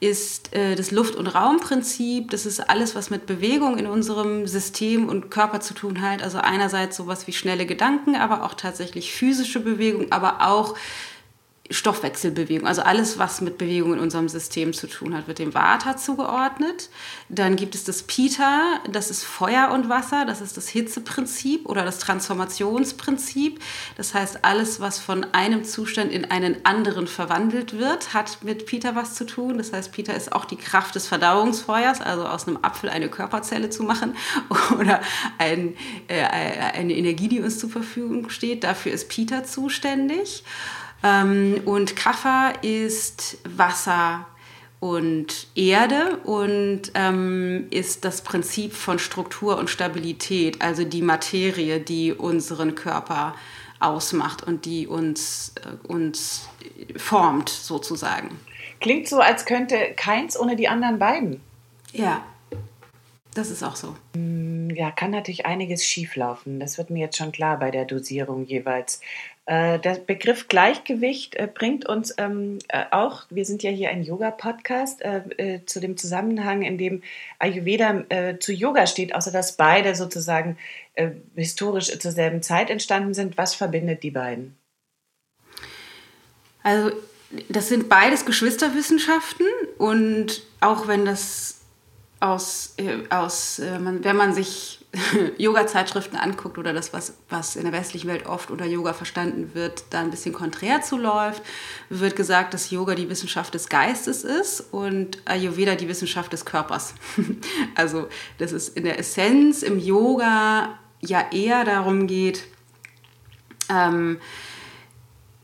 ist 0.00 0.54
äh, 0.54 0.76
das 0.76 0.90
Luft- 0.90 1.16
und 1.16 1.26
Raumprinzip. 1.26 2.30
Das 2.30 2.44
ist 2.44 2.60
alles, 2.68 2.94
was 2.94 3.08
mit 3.08 3.24
Bewegung 3.24 3.78
in 3.78 3.86
unserem 3.86 4.46
System 4.46 5.08
und 5.08 5.30
Körper 5.30 5.60
zu 5.60 5.72
tun 5.72 6.02
hat. 6.02 6.22
Also 6.22 6.36
einerseits 6.36 6.98
sowas 6.98 7.26
wie 7.26 7.32
schnelle 7.32 7.64
Gedanken, 7.64 8.14
aber 8.14 8.44
auch 8.44 8.52
tatsächlich 8.52 9.12
physische 9.12 9.60
Bewegung, 9.60 10.12
aber 10.12 10.46
auch 10.46 10.76
Stoffwechselbewegung, 11.70 12.66
also 12.66 12.80
alles, 12.80 13.18
was 13.18 13.42
mit 13.42 13.58
Bewegung 13.58 13.92
in 13.92 13.98
unserem 13.98 14.28
System 14.30 14.72
zu 14.72 14.86
tun 14.86 15.14
hat, 15.14 15.28
wird 15.28 15.38
dem 15.38 15.52
Vata 15.52 15.98
zugeordnet. 15.98 16.88
Dann 17.28 17.56
gibt 17.56 17.74
es 17.74 17.84
das 17.84 18.04
Pita, 18.04 18.80
das 18.90 19.10
ist 19.10 19.22
Feuer 19.24 19.70
und 19.72 19.90
Wasser, 19.90 20.24
das 20.24 20.40
ist 20.40 20.56
das 20.56 20.68
Hitzeprinzip 20.68 21.66
oder 21.68 21.84
das 21.84 21.98
Transformationsprinzip. 21.98 23.60
Das 23.98 24.14
heißt, 24.14 24.46
alles, 24.46 24.80
was 24.80 24.98
von 24.98 25.24
einem 25.34 25.62
Zustand 25.62 26.10
in 26.10 26.30
einen 26.30 26.64
anderen 26.64 27.06
verwandelt 27.06 27.78
wird, 27.78 28.14
hat 28.14 28.42
mit 28.42 28.64
Pita 28.64 28.94
was 28.94 29.14
zu 29.14 29.26
tun. 29.26 29.58
Das 29.58 29.74
heißt, 29.74 29.92
Pita 29.92 30.14
ist 30.14 30.32
auch 30.32 30.46
die 30.46 30.56
Kraft 30.56 30.94
des 30.94 31.06
Verdauungsfeuers, 31.06 32.00
also 32.00 32.24
aus 32.26 32.48
einem 32.48 32.58
Apfel 32.62 32.88
eine 32.88 33.10
Körperzelle 33.10 33.68
zu 33.68 33.82
machen 33.82 34.16
oder 34.78 35.02
ein, 35.36 35.76
äh, 36.06 36.24
eine 36.24 36.94
Energie, 36.94 37.28
die 37.28 37.40
uns 37.40 37.58
zur 37.58 37.68
Verfügung 37.68 38.30
steht. 38.30 38.64
Dafür 38.64 38.92
ist 38.92 39.10
Pita 39.10 39.44
zuständig. 39.44 40.44
Ähm, 41.02 41.60
und 41.64 41.96
Kapha 41.96 42.50
ist 42.62 43.38
Wasser 43.44 44.26
und 44.80 45.48
Erde 45.54 46.18
und 46.24 46.92
ähm, 46.94 47.66
ist 47.70 48.04
das 48.04 48.22
Prinzip 48.22 48.72
von 48.72 48.98
Struktur 48.98 49.58
und 49.58 49.70
Stabilität, 49.70 50.62
also 50.62 50.84
die 50.84 51.02
Materie, 51.02 51.80
die 51.80 52.12
unseren 52.12 52.74
Körper 52.74 53.34
ausmacht 53.80 54.42
und 54.44 54.64
die 54.64 54.86
uns, 54.86 55.54
äh, 55.64 55.86
uns 55.88 56.48
formt 56.96 57.48
sozusagen. 57.48 58.38
Klingt 58.80 59.08
so, 59.08 59.20
als 59.20 59.44
könnte 59.44 59.76
keins 59.96 60.38
ohne 60.38 60.54
die 60.54 60.68
anderen 60.68 60.98
beiden. 60.98 61.40
Ja, 61.92 62.24
das 63.34 63.50
ist 63.50 63.62
auch 63.62 63.76
so. 63.76 63.96
Mm, 64.14 64.70
ja, 64.70 64.90
kann 64.90 65.10
natürlich 65.10 65.46
einiges 65.46 65.84
schieflaufen. 65.84 66.60
Das 66.60 66.78
wird 66.78 66.90
mir 66.90 67.00
jetzt 67.00 67.16
schon 67.16 67.32
klar 67.32 67.58
bei 67.58 67.70
der 67.70 67.84
Dosierung 67.84 68.44
jeweils. 68.44 69.00
Äh, 69.48 69.78
der 69.78 69.94
Begriff 69.94 70.48
Gleichgewicht 70.48 71.34
äh, 71.36 71.48
bringt 71.52 71.88
uns 71.88 72.12
ähm, 72.18 72.58
äh, 72.68 72.84
auch, 72.90 73.22
wir 73.30 73.46
sind 73.46 73.62
ja 73.62 73.70
hier 73.70 73.88
ein 73.88 74.02
Yoga-Podcast, 74.02 75.02
zu 75.64 75.80
dem 75.80 75.96
Zusammenhang, 75.96 76.62
in 76.62 76.76
dem 76.76 77.02
Ayurveda 77.38 78.36
zu 78.40 78.52
Yoga 78.52 78.86
steht, 78.86 79.14
außer 79.14 79.30
dass 79.30 79.56
beide 79.56 79.94
sozusagen 79.94 80.58
historisch 81.34 81.98
zur 81.98 82.12
selben 82.12 82.42
Zeit 82.42 82.70
entstanden 82.70 83.14
sind. 83.14 83.38
Was 83.38 83.54
verbindet 83.54 84.02
die 84.02 84.10
beiden? 84.10 84.56
Also, 86.62 86.90
das 87.48 87.68
sind 87.68 87.88
beides 87.88 88.26
Geschwisterwissenschaften 88.26 89.46
und 89.78 90.42
auch 90.60 90.88
wenn 90.88 91.04
das 91.04 91.60
aus, 92.20 92.74
aus 93.10 93.60
wenn 93.60 94.16
man 94.16 94.34
sich 94.34 94.77
Yoga-Zeitschriften 95.38 96.16
anguckt 96.16 96.56
oder 96.56 96.72
das, 96.72 96.92
was, 96.92 97.14
was 97.28 97.56
in 97.56 97.64
der 97.64 97.72
westlichen 97.72 98.08
Welt 98.08 98.26
oft 98.26 98.50
unter 98.50 98.64
Yoga 98.64 98.94
verstanden 98.94 99.50
wird, 99.54 99.84
da 99.90 100.00
ein 100.00 100.10
bisschen 100.10 100.32
konträr 100.32 100.80
zuläuft, 100.80 101.42
wird 101.90 102.16
gesagt, 102.16 102.54
dass 102.54 102.70
Yoga 102.70 102.94
die 102.94 103.10
Wissenschaft 103.10 103.52
des 103.52 103.68
Geistes 103.68 104.24
ist 104.24 104.60
und 104.72 105.18
Ayurveda 105.26 105.74
die 105.74 105.88
Wissenschaft 105.88 106.32
des 106.32 106.44
Körpers. 106.46 106.94
also, 107.74 108.08
dass 108.38 108.52
es 108.52 108.70
in 108.70 108.84
der 108.84 108.98
Essenz 108.98 109.62
im 109.62 109.78
Yoga 109.78 110.78
ja 111.00 111.26
eher 111.32 111.64
darum 111.64 112.06
geht, 112.06 112.44
ähm, 113.68 114.18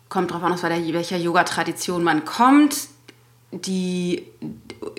kommt 0.08 0.30
darauf 0.30 0.44
an, 0.44 0.52
aus 0.52 0.62
welcher 0.62 1.16
Yoga-Tradition 1.18 2.02
man 2.02 2.24
kommt, 2.24 2.88
die, 3.52 4.26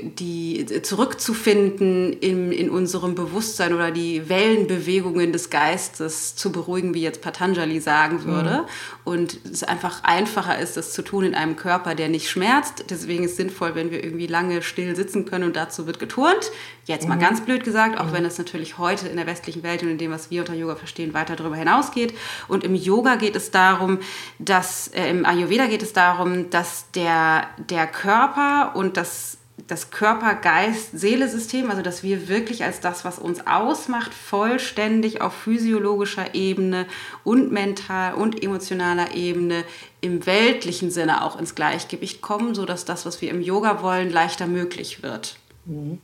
die 0.01 0.65
zurückzufinden 0.81 2.13
in, 2.13 2.51
in 2.51 2.69
unserem 2.69 3.15
Bewusstsein 3.15 3.73
oder 3.73 3.91
die 3.91 4.29
Wellenbewegungen 4.29 5.31
des 5.31 5.49
Geistes 5.49 6.35
zu 6.35 6.51
beruhigen, 6.51 6.93
wie 6.93 7.01
jetzt 7.01 7.21
Patanjali 7.21 7.79
sagen 7.79 8.25
würde. 8.25 8.63
Mhm. 8.63 8.65
Und 9.03 9.39
es 9.51 9.63
einfach 9.63 10.03
einfacher 10.03 10.57
ist, 10.59 10.77
das 10.77 10.93
zu 10.93 11.01
tun 11.01 11.25
in 11.25 11.35
einem 11.35 11.55
Körper, 11.55 11.95
der 11.95 12.09
nicht 12.09 12.29
schmerzt. 12.29 12.85
Deswegen 12.89 13.23
ist 13.23 13.31
es 13.31 13.37
sinnvoll, 13.37 13.75
wenn 13.75 13.91
wir 13.91 14.03
irgendwie 14.03 14.27
lange 14.27 14.61
still 14.61 14.95
sitzen 14.95 15.25
können 15.25 15.45
und 15.45 15.55
dazu 15.55 15.87
wird 15.87 15.99
geturnt. 15.99 16.51
Jetzt 16.85 17.07
mal 17.07 17.15
mhm. 17.15 17.21
ganz 17.21 17.41
blöd 17.41 17.63
gesagt, 17.63 17.99
auch 17.99 18.07
mhm. 18.07 18.13
wenn 18.13 18.25
es 18.25 18.37
natürlich 18.37 18.77
heute 18.77 19.07
in 19.07 19.17
der 19.17 19.27
westlichen 19.27 19.63
Welt 19.63 19.83
und 19.83 19.89
in 19.89 19.97
dem, 19.97 20.11
was 20.11 20.31
wir 20.31 20.41
unter 20.41 20.53
Yoga 20.53 20.75
verstehen, 20.75 21.13
weiter 21.13 21.35
darüber 21.35 21.55
hinausgeht. 21.55 22.13
Und 22.47 22.63
im 22.63 22.75
Yoga 22.75 23.15
geht 23.15 23.35
es 23.35 23.51
darum, 23.51 23.99
dass, 24.39 24.89
äh, 24.89 25.09
im 25.09 25.25
Ayurveda 25.25 25.67
geht 25.67 25.83
es 25.83 25.93
darum, 25.93 26.49
dass 26.49 26.91
der, 26.91 27.47
der 27.69 27.87
Körper 27.87 28.73
und 28.75 28.97
das 28.97 29.37
das 29.67 29.89
Körper-Geist-Seele-System, 29.89 31.69
also 31.69 31.81
dass 31.81 32.03
wir 32.03 32.27
wirklich 32.27 32.63
als 32.63 32.81
das, 32.81 33.05
was 33.05 33.17
uns 33.17 33.47
ausmacht, 33.47 34.13
vollständig 34.13 35.21
auf 35.21 35.33
physiologischer 35.33 36.35
Ebene 36.35 36.85
und 37.23 37.51
mental 37.51 38.15
und 38.15 38.43
emotionaler 38.43 39.15
Ebene 39.15 39.63
im 40.01 40.25
weltlichen 40.25 40.91
Sinne 40.91 41.23
auch 41.23 41.39
ins 41.39 41.55
Gleichgewicht 41.55 42.21
kommen, 42.21 42.53
sodass 42.53 42.85
das, 42.85 43.05
was 43.05 43.21
wir 43.21 43.31
im 43.31 43.41
Yoga 43.41 43.81
wollen, 43.81 44.11
leichter 44.11 44.45
möglich 44.45 45.01
wird. 45.01 45.39
Mhm. 45.65 45.99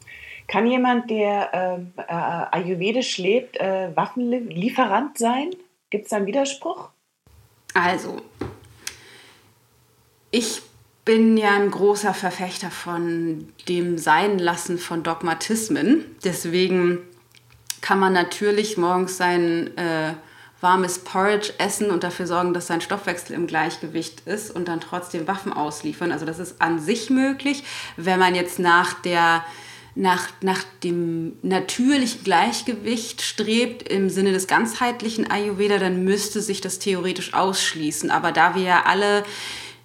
Kann 0.47 0.67
jemand, 0.67 1.09
der 1.09 1.53
äh, 1.53 2.01
äh, 2.01 2.03
ayurvedisch 2.07 3.17
lebt, 3.17 3.57
äh, 3.57 3.95
Waffenlieferant 3.95 5.17
sein? 5.17 5.51
Gibt 5.89 6.05
es 6.05 6.09
da 6.09 6.17
einen 6.17 6.25
Widerspruch? 6.25 6.89
Also, 7.73 8.17
ich 10.29 10.61
bin 11.11 11.35
ja 11.35 11.55
ein 11.55 11.69
großer 11.69 12.13
Verfechter 12.13 12.71
von 12.71 13.49
dem 13.67 13.97
Seinlassen 13.97 14.77
von 14.77 15.03
Dogmatismen. 15.03 16.05
Deswegen 16.23 16.99
kann 17.81 17.99
man 17.99 18.13
natürlich 18.13 18.77
morgens 18.77 19.17
sein 19.17 19.75
äh, 19.75 20.13
warmes 20.61 20.99
Porridge 20.99 21.51
essen 21.57 21.91
und 21.91 22.05
dafür 22.05 22.27
sorgen, 22.27 22.53
dass 22.53 22.67
sein 22.67 22.79
Stoffwechsel 22.79 23.35
im 23.35 23.45
Gleichgewicht 23.45 24.21
ist 24.21 24.51
und 24.51 24.69
dann 24.69 24.79
trotzdem 24.79 25.27
Waffen 25.27 25.51
ausliefern. 25.51 26.13
Also 26.13 26.25
das 26.25 26.39
ist 26.39 26.61
an 26.61 26.79
sich 26.79 27.09
möglich. 27.09 27.65
Wenn 27.97 28.17
man 28.17 28.33
jetzt 28.33 28.57
nach 28.57 28.93
der 28.93 29.43
nach, 29.93 30.29
nach 30.39 30.63
dem 30.85 31.33
natürlichen 31.41 32.23
Gleichgewicht 32.23 33.21
strebt 33.21 33.89
im 33.89 34.09
Sinne 34.09 34.31
des 34.31 34.47
ganzheitlichen 34.47 35.29
Ayurveda, 35.29 35.77
dann 35.77 36.05
müsste 36.05 36.39
sich 36.39 36.61
das 36.61 36.79
theoretisch 36.79 37.33
ausschließen. 37.33 38.09
Aber 38.09 38.31
da 38.31 38.55
wir 38.55 38.63
ja 38.63 38.83
alle 38.85 39.25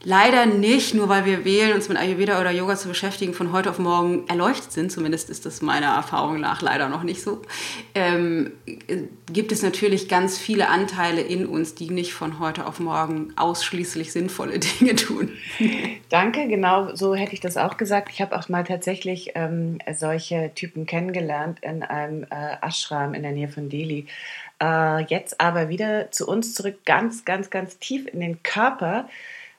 leider 0.07 0.47
nicht, 0.47 0.95
nur 0.95 1.09
weil 1.09 1.25
wir 1.25 1.45
wählen, 1.45 1.73
uns 1.73 1.89
mit 1.89 1.99
Ayurveda 1.99 2.41
oder 2.41 2.53
Yoga 2.53 2.77
zu 2.77 2.87
beschäftigen, 2.87 3.35
von 3.35 3.51
heute 3.51 3.71
auf 3.71 3.81
morgen 3.81 4.27
erleuchtet 4.29 4.71
sind, 4.71 4.93
zumindest 4.93 5.31
ist 5.31 5.45
das 5.47 5.63
meiner 5.63 5.89
Erfahrung 5.89 6.39
nach 6.41 6.63
leider 6.63 6.89
noch 6.89 7.03
nicht 7.03 7.21
so, 7.21 7.43
ähm, 7.97 8.53
gibt 9.33 9.51
es 9.51 9.65
natürlich 9.65 10.09
ganz 10.09 10.39
viele 10.39 10.69
Anteile 10.69 11.23
in 11.23 11.45
uns, 11.45 11.75
die 11.75 11.91
nicht 11.91 12.15
von 12.15 12.39
heute 12.39 12.67
auf 12.67 12.79
morgen 12.79 13.33
ausschließlich 13.35 14.13
sinnvolle 14.13 14.59
Dinge 14.81 14.95
tun. 14.95 15.33
Danke, 16.09 16.47
genau 16.47 16.95
so 16.95 17.17
hätte 17.17 17.35
ich 17.35 17.41
das 17.41 17.57
auch 17.57 17.77
gesagt. 17.77 18.09
Ich 18.13 18.23
habe 18.23 18.39
auch 18.39 18.49
mal 18.49 18.63
tatsächlich 18.63 19.33
ähm, 19.35 19.79
solche 19.93 20.53
Typen 20.55 20.87
kennengelernt 20.87 21.59
in 21.63 21.83
einem 21.83 22.23
äh, 22.31 22.57
Ashram 22.63 23.13
in 23.13 23.25
der 23.25 23.33
Nähe 23.33 23.49
von 23.49 23.69
Delhi. 23.69 24.07
Äh, 24.63 25.03
jetzt 25.07 25.41
aber 25.41 25.69
wieder 25.69 26.13
zu 26.13 26.29
uns 26.29 26.55
zurück, 26.55 26.79
ganz, 26.87 27.25
ganz, 27.25 27.51
ganz 27.51 27.79
tief 27.79 28.07
in 28.07 28.21
den 28.21 28.45
Körper. 28.45 29.09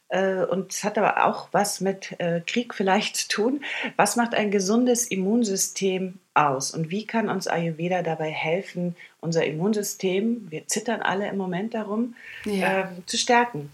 Äh, 0.10 0.46
und 0.46 0.72
es 0.74 0.84
hat 0.84 0.98
aber 0.98 1.26
auch 1.26 1.50
was 1.52 1.82
mit 1.82 2.16
äh, 2.20 2.42
Krieg 2.46 2.74
vielleicht 2.74 3.16
zu 3.18 3.28
tun. 3.28 3.64
Was 3.96 4.16
macht 4.16 4.34
ein 4.34 4.52
gesundes 4.52 5.08
Immunsystem 5.08 6.20
aus 6.34 6.72
und 6.72 6.90
wie 6.90 7.06
kann 7.06 7.30
uns 7.30 7.48
Ayurveda 7.48 8.04
dabei 8.04 8.30
helfen, 8.30 8.96
unser 9.20 9.46
Immunsystem, 9.46 10.48
wir 10.50 10.68
zittern 10.68 11.02
alle 11.02 11.28
im 11.28 11.38
Moment 11.38 11.74
darum, 11.74 12.16
ja. 12.46 12.82
äh, 12.82 12.86
zu 13.06 13.18
stärken? 13.18 13.72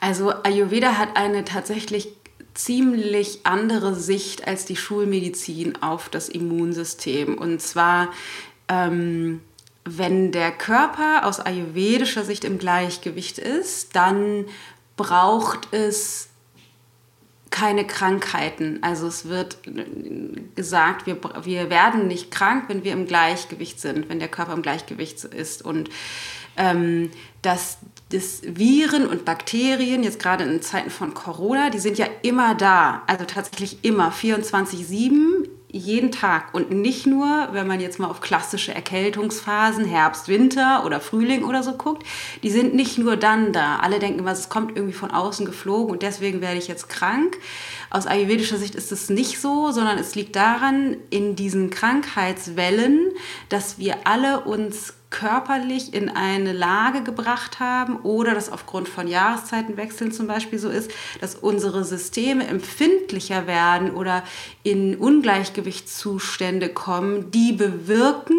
Also 0.00 0.30
Ayurveda 0.30 0.96
hat 0.96 1.16
eine 1.16 1.44
tatsächlich 1.44 2.08
ziemlich 2.54 3.40
andere 3.44 3.94
Sicht 3.94 4.46
als 4.46 4.64
die 4.64 4.76
Schulmedizin 4.76 5.80
auf 5.80 6.08
das 6.08 6.28
Immunsystem. 6.28 7.38
Und 7.38 7.60
zwar, 7.60 8.12
ähm, 8.68 9.40
wenn 9.84 10.32
der 10.32 10.50
Körper 10.50 11.24
aus 11.24 11.40
ayurvedischer 11.40 12.24
Sicht 12.24 12.44
im 12.44 12.58
Gleichgewicht 12.58 13.38
ist, 13.38 13.94
dann 13.94 14.46
braucht 14.98 15.72
es 15.72 16.28
keine 17.50 17.86
Krankheiten. 17.86 18.78
Also 18.82 19.06
es 19.06 19.26
wird 19.26 19.58
gesagt, 20.54 21.06
wir, 21.06 21.18
wir 21.44 21.70
werden 21.70 22.06
nicht 22.06 22.30
krank, 22.30 22.64
wenn 22.68 22.84
wir 22.84 22.92
im 22.92 23.06
Gleichgewicht 23.06 23.80
sind, 23.80 24.10
wenn 24.10 24.18
der 24.18 24.28
Körper 24.28 24.52
im 24.52 24.60
Gleichgewicht 24.60 25.24
ist. 25.24 25.62
Und 25.62 25.88
ähm, 26.58 27.10
dass 27.40 27.78
das 28.10 28.42
Viren 28.44 29.06
und 29.06 29.24
Bakterien, 29.24 30.02
jetzt 30.02 30.18
gerade 30.18 30.44
in 30.44 30.60
Zeiten 30.60 30.90
von 30.90 31.14
Corona, 31.14 31.70
die 31.70 31.78
sind 31.78 31.98
ja 31.98 32.06
immer 32.22 32.54
da. 32.54 33.02
Also 33.06 33.24
tatsächlich 33.24 33.78
immer, 33.82 34.12
24-7 34.12 35.37
jeden 35.70 36.10
Tag 36.10 36.54
und 36.54 36.70
nicht 36.70 37.06
nur, 37.06 37.48
wenn 37.52 37.66
man 37.66 37.78
jetzt 37.78 37.98
mal 37.98 38.08
auf 38.08 38.20
klassische 38.20 38.74
Erkältungsphasen, 38.74 39.84
Herbst, 39.84 40.28
Winter 40.28 40.82
oder 40.86 40.98
Frühling 40.98 41.44
oder 41.44 41.62
so 41.62 41.74
guckt, 41.74 42.06
die 42.42 42.50
sind 42.50 42.74
nicht 42.74 42.96
nur 42.96 43.16
dann 43.16 43.52
da. 43.52 43.76
Alle 43.76 43.98
denken 43.98 44.20
immer, 44.20 44.32
es 44.32 44.48
kommt 44.48 44.76
irgendwie 44.76 44.94
von 44.94 45.10
außen 45.10 45.44
geflogen 45.44 45.92
und 45.92 46.02
deswegen 46.02 46.40
werde 46.40 46.58
ich 46.58 46.68
jetzt 46.68 46.88
krank. 46.88 47.36
Aus 47.90 48.06
ayurvedischer 48.06 48.56
Sicht 48.56 48.74
ist 48.74 48.92
es 48.92 49.10
nicht 49.10 49.40
so, 49.40 49.70
sondern 49.70 49.98
es 49.98 50.14
liegt 50.14 50.36
daran, 50.36 50.96
in 51.10 51.36
diesen 51.36 51.68
Krankheitswellen, 51.68 53.10
dass 53.50 53.78
wir 53.78 54.06
alle 54.06 54.40
uns 54.40 54.94
körperlich 55.10 55.94
in 55.94 56.10
eine 56.10 56.52
Lage 56.52 57.02
gebracht 57.02 57.60
haben 57.60 57.96
oder 58.00 58.34
das 58.34 58.52
aufgrund 58.52 58.88
von 58.88 59.08
Jahreszeitenwechseln 59.08 60.12
zum 60.12 60.26
Beispiel 60.26 60.58
so 60.58 60.68
ist, 60.68 60.90
dass 61.20 61.34
unsere 61.34 61.84
Systeme 61.84 62.46
empfindlicher 62.46 63.46
werden 63.46 63.92
oder 63.92 64.22
in 64.68 64.96
Ungleichgewichtszustände 64.96 66.68
kommen, 66.68 67.30
die 67.30 67.52
bewirken, 67.52 68.36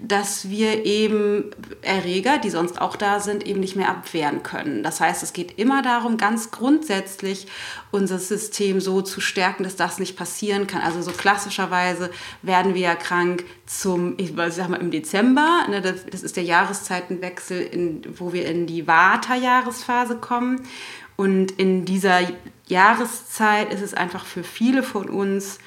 dass 0.00 0.50
wir 0.50 0.84
eben 0.84 1.44
Erreger, 1.82 2.38
die 2.38 2.50
sonst 2.50 2.80
auch 2.80 2.96
da 2.96 3.20
sind, 3.20 3.46
eben 3.46 3.60
nicht 3.60 3.76
mehr 3.76 3.88
abwehren 3.88 4.42
können. 4.42 4.82
Das 4.82 5.00
heißt, 5.00 5.22
es 5.22 5.32
geht 5.32 5.56
immer 5.56 5.80
darum, 5.82 6.16
ganz 6.16 6.50
grundsätzlich 6.50 7.46
unser 7.92 8.18
System 8.18 8.80
so 8.80 9.02
zu 9.02 9.20
stärken, 9.20 9.62
dass 9.62 9.76
das 9.76 10.00
nicht 10.00 10.16
passieren 10.16 10.66
kann. 10.66 10.80
Also 10.80 11.00
so 11.00 11.12
klassischerweise 11.12 12.10
werden 12.42 12.74
wir 12.74 12.82
ja 12.82 12.94
krank 12.96 13.44
zum, 13.64 14.14
ich 14.16 14.32
sag 14.48 14.68
mal 14.70 14.80
im 14.80 14.90
Dezember, 14.90 15.64
ne, 15.68 15.80
das, 15.80 16.06
das, 16.10 16.24
ist 16.24 16.36
der 16.36 16.44
Jahreszeitenwechsel, 16.44 17.60
in, 17.60 18.02
wo 18.18 18.32
wir 18.32 18.46
in 18.46 18.66
die 18.66 18.88
Vata-Jahresphase 18.88 20.16
kommen. 20.16 20.66
Und 21.14 21.52
in 21.52 21.84
dieser 21.84 22.20
Jahreszeit 22.68 23.72
ist 23.72 23.82
es 23.82 23.94
einfach 23.94 24.24
für 24.24 24.44
viele 24.44 24.82
von 24.82 25.08
uns 25.08 25.58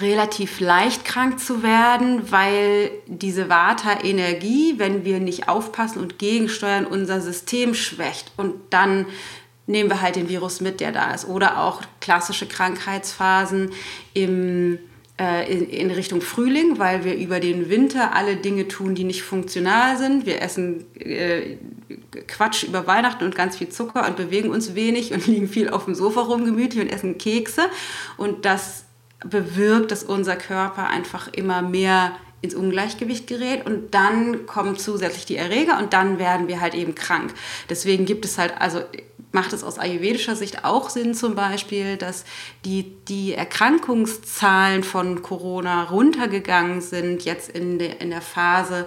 relativ 0.00 0.60
leicht 0.60 1.04
krank 1.04 1.38
zu 1.38 1.62
werden, 1.62 2.30
weil 2.30 2.90
diese 3.06 3.48
Vata-Energie, 3.48 4.74
wenn 4.78 5.04
wir 5.04 5.20
nicht 5.20 5.48
aufpassen 5.48 6.00
und 6.00 6.18
gegensteuern, 6.18 6.86
unser 6.86 7.20
System 7.20 7.74
schwächt 7.74 8.32
und 8.36 8.54
dann 8.70 9.06
nehmen 9.66 9.90
wir 9.90 10.00
halt 10.00 10.16
den 10.16 10.28
Virus 10.28 10.60
mit, 10.60 10.80
der 10.80 10.92
da 10.92 11.12
ist. 11.12 11.26
Oder 11.26 11.62
auch 11.62 11.82
klassische 12.00 12.46
Krankheitsphasen 12.46 13.72
im, 14.14 14.78
in, 15.18 15.68
in, 15.68 15.90
Richtung 15.90 16.20
Frühling, 16.20 16.78
weil 16.78 17.04
wir 17.04 17.14
über 17.14 17.38
den 17.38 17.68
Winter 17.68 18.14
alle 18.14 18.36
Dinge 18.36 18.66
tun, 18.66 18.94
die 18.94 19.04
nicht 19.04 19.22
funktional 19.22 19.96
sind. 19.96 20.26
Wir 20.26 20.40
essen 20.40 20.86
äh, 20.98 21.58
Quatsch 22.26 22.64
über 22.64 22.86
Weihnachten 22.86 23.24
und 23.24 23.34
ganz 23.34 23.56
viel 23.56 23.68
Zucker 23.68 24.06
und 24.06 24.16
bewegen 24.16 24.50
uns 24.50 24.74
wenig 24.74 25.12
und 25.12 25.26
liegen 25.28 25.48
viel 25.48 25.68
auf 25.68 25.84
dem 25.84 25.94
Sofa 25.94 26.22
rum 26.22 26.44
gemütlich 26.44 26.82
und 26.82 26.90
essen 26.90 27.18
Kekse. 27.18 27.62
Und 28.16 28.44
das 28.44 28.84
bewirkt, 29.24 29.90
dass 29.90 30.02
unser 30.02 30.36
Körper 30.36 30.88
einfach 30.88 31.28
immer 31.32 31.62
mehr 31.62 32.12
ins 32.40 32.54
Ungleichgewicht 32.56 33.28
gerät 33.28 33.64
und 33.64 33.94
dann 33.94 34.46
kommen 34.46 34.76
zusätzlich 34.76 35.24
die 35.24 35.36
Erreger 35.36 35.78
und 35.78 35.92
dann 35.92 36.18
werden 36.18 36.48
wir 36.48 36.60
halt 36.60 36.74
eben 36.74 36.96
krank. 36.96 37.32
Deswegen 37.70 38.04
gibt 38.04 38.24
es 38.24 38.36
halt, 38.36 38.60
also 38.60 38.80
macht 39.32 39.52
es 39.52 39.64
aus 39.64 39.78
ayurvedischer 39.78 40.36
Sicht 40.36 40.64
auch 40.64 40.90
Sinn 40.90 41.14
zum 41.14 41.34
Beispiel, 41.34 41.96
dass 41.96 42.24
die, 42.64 42.96
die 43.08 43.34
Erkrankungszahlen 43.34 44.84
von 44.84 45.22
Corona 45.22 45.84
runtergegangen 45.84 46.80
sind, 46.80 47.24
jetzt 47.24 47.50
in, 47.50 47.78
de, 47.78 47.96
in 47.98 48.10
der 48.10 48.22
Phase, 48.22 48.86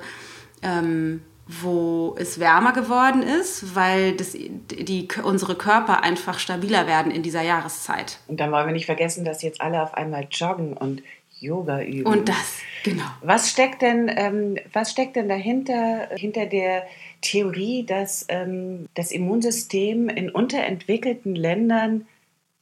ähm, 0.61 1.21
wo 1.47 2.15
es 2.17 2.39
wärmer 2.39 2.73
geworden 2.73 3.21
ist, 3.21 3.75
weil 3.75 4.13
das, 4.13 4.31
die, 4.31 5.07
unsere 5.23 5.55
Körper 5.55 6.03
einfach 6.03 6.39
stabiler 6.39 6.87
werden 6.87 7.11
in 7.11 7.21
dieser 7.21 7.43
Jahreszeit. 7.43 8.19
Und 8.27 8.39
dann 8.39 8.51
wollen 8.51 8.65
wir 8.65 8.73
nicht 8.73 8.87
vergessen, 8.87 9.25
dass 9.25 9.43
jetzt 9.43 9.61
alle 9.61 9.81
auf 9.81 9.93
einmal 9.93 10.27
joggen 10.31 10.75
und 10.75 11.03
Yoga 11.39 11.81
üben. 11.81 12.05
Und 12.05 12.29
das, 12.29 12.59
genau. 12.83 13.03
Was 13.21 13.49
steckt 13.49 13.81
denn, 13.81 14.11
ähm, 14.15 14.57
was 14.73 14.91
steckt 14.91 15.15
denn 15.15 15.29
dahinter, 15.29 16.09
hinter 16.15 16.45
der 16.45 16.85
Theorie, 17.21 17.85
dass 17.85 18.25
ähm, 18.29 18.87
das 18.93 19.11
Immunsystem 19.11 20.09
in 20.09 20.29
unterentwickelten 20.29 21.35
Ländern 21.35 22.07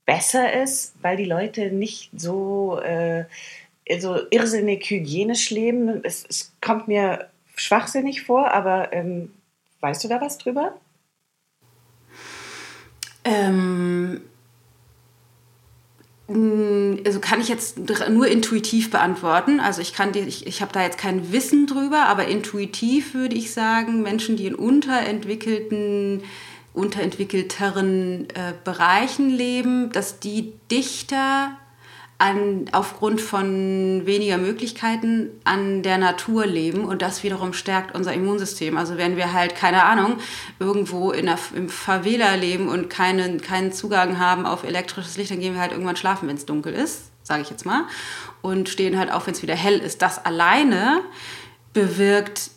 besser 0.05 0.61
ist, 0.61 0.93
weil 1.01 1.17
die 1.17 1.25
Leute 1.25 1.71
nicht 1.71 2.09
so, 2.15 2.79
äh, 2.79 3.25
so 3.99 4.17
irrsinnig 4.31 4.89
hygienisch 4.89 5.49
leben? 5.49 6.03
Es, 6.03 6.25
es 6.27 6.53
kommt 6.61 6.87
mir 6.87 7.29
schwachsinnig 7.55 8.23
vor, 8.23 8.51
aber 8.51 8.91
ähm, 8.93 9.31
weißt 9.81 10.03
du 10.03 10.07
da 10.07 10.19
was 10.19 10.38
drüber? 10.38 10.75
Ähm, 13.25 14.21
also 16.27 17.19
kann 17.19 17.41
ich 17.41 17.49
jetzt 17.49 17.77
nur 18.09 18.27
intuitiv 18.27 18.89
beantworten. 18.89 19.59
Also 19.59 19.81
ich 19.81 19.93
kann 19.93 20.13
dir, 20.13 20.25
ich, 20.25 20.47
ich 20.47 20.62
habe 20.62 20.71
da 20.71 20.81
jetzt 20.81 20.97
kein 20.97 21.33
Wissen 21.33 21.67
drüber, 21.67 22.05
aber 22.05 22.27
intuitiv 22.27 23.13
würde 23.13 23.36
ich 23.36 23.51
sagen, 23.51 24.01
Menschen, 24.01 24.38
die 24.38 24.47
in 24.47 24.55
unterentwickelten, 24.55 26.23
unterentwickelteren 26.73 28.29
äh, 28.29 28.53
Bereichen 28.63 29.29
leben, 29.29 29.91
dass 29.91 30.19
die 30.19 30.53
dichter 30.71 31.57
an, 32.17 32.65
aufgrund 32.71 33.19
von 33.21 34.06
weniger 34.06 34.38
Möglichkeiten 34.38 35.30
an 35.43 35.84
der 35.84 35.97
Natur 35.97 36.45
leben 36.45 36.86
und 36.86 37.02
das 37.02 37.23
wiederum 37.23 37.54
stärkt 37.54 37.95
unser 37.95 38.13
Immunsystem. 38.13 38.78
Also 38.78 38.97
wenn 38.97 39.17
wir 39.17 39.34
halt, 39.34 39.56
keine 39.56 39.84
Ahnung, 39.84 40.17
irgendwo 40.60 41.12
in 41.12 41.26
der, 41.26 41.39
im 41.56 41.69
Favela 41.69 42.36
leben 42.36 42.69
und 42.69 42.89
keinen, 42.89 43.41
keinen 43.41 43.73
Zugang 43.73 44.19
haben 44.19 44.45
auf 44.45 44.63
elektrisches 44.63 45.17
Licht, 45.17 45.32
dann 45.32 45.39
gehen 45.39 45.54
wir 45.54 45.62
halt 45.62 45.71
irgendwann 45.71 45.97
schlafen, 45.97 46.30
wenn 46.30 46.38
es 46.38 46.45
dunkel 46.45 46.73
ist, 46.73 47.12
sage 47.23 47.41
ich 47.41 47.49
jetzt 47.49 47.65
mal, 47.65 47.84
und 48.41 48.69
stehen 48.69 48.97
halt 48.97 49.12
auf, 49.12 49.28
wenn 49.28 49.34
es 49.34 49.41
wieder 49.41 49.56
hell 49.56 49.80
ist. 49.80 50.02
Das 50.02 50.23
alleine 50.23 51.02
bewirkt 51.73 52.52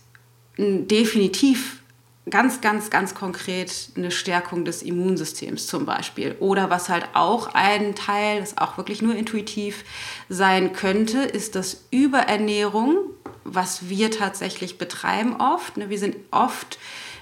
definitiv 0.58 1.80
ganz, 2.28 2.60
ganz, 2.60 2.90
ganz 2.90 3.14
konkret 3.14 3.90
eine 3.96 4.10
Stärkung 4.10 4.64
des 4.64 4.82
Immunsystems 4.82 5.66
zum 5.66 5.86
Beispiel. 5.86 6.36
Oder 6.40 6.70
was 6.70 6.88
halt 6.88 7.08
auch 7.14 7.54
ein 7.54 7.94
Teil, 7.94 8.40
das 8.40 8.58
auch 8.58 8.76
wirklich 8.76 9.00
nur 9.00 9.14
intuitiv 9.14 9.84
sein 10.28 10.72
könnte, 10.72 11.18
ist 11.18 11.54
das 11.54 11.84
Überernährung, 11.90 12.96
was 13.44 13.88
wir 13.88 14.10
tatsächlich 14.10 14.76
betreiben 14.76 15.36
oft. 15.36 15.76
Ne, 15.76 15.88
wir 15.88 15.98
sind 15.98 16.16
oft 16.32 16.78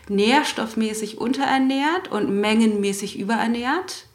nährstoffmäßig 0.09 1.19
unterernährt 1.19 2.11
und 2.11 2.40
mengenmäßig 2.40 3.19
überernährt. 3.19 4.07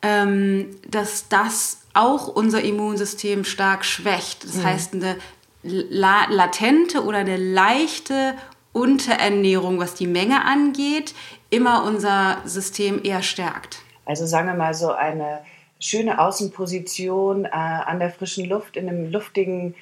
Ähm, 0.00 0.76
dass 0.86 1.28
das 1.28 1.80
auch 1.94 2.28
unser 2.28 2.62
Immunsystem 2.62 3.44
stark 3.44 3.86
schwächt. 3.86 4.44
Das 4.44 4.56
mhm. 4.56 4.64
heißt, 4.64 4.94
eine 4.94 5.16
latente 5.62 7.04
oder 7.04 7.18
eine 7.18 7.38
leichte 7.38 8.34
Unterernährung, 8.74 9.78
was 9.78 9.94
die 9.94 10.06
Menge 10.06 10.44
angeht, 10.44 11.14
immer 11.48 11.84
unser 11.84 12.42
System 12.44 13.00
eher 13.02 13.22
stärkt. 13.22 13.78
Also 14.04 14.26
sagen 14.26 14.48
wir 14.48 14.54
mal 14.54 14.74
so 14.74 14.92
eine 14.92 15.40
schöne 15.80 16.18
Außenposition 16.18 17.46
äh, 17.46 17.48
an 17.48 17.98
der 17.98 18.10
frischen 18.10 18.46
Luft 18.46 18.76
in 18.76 18.88
einem 18.88 19.10
luftigen 19.10 19.74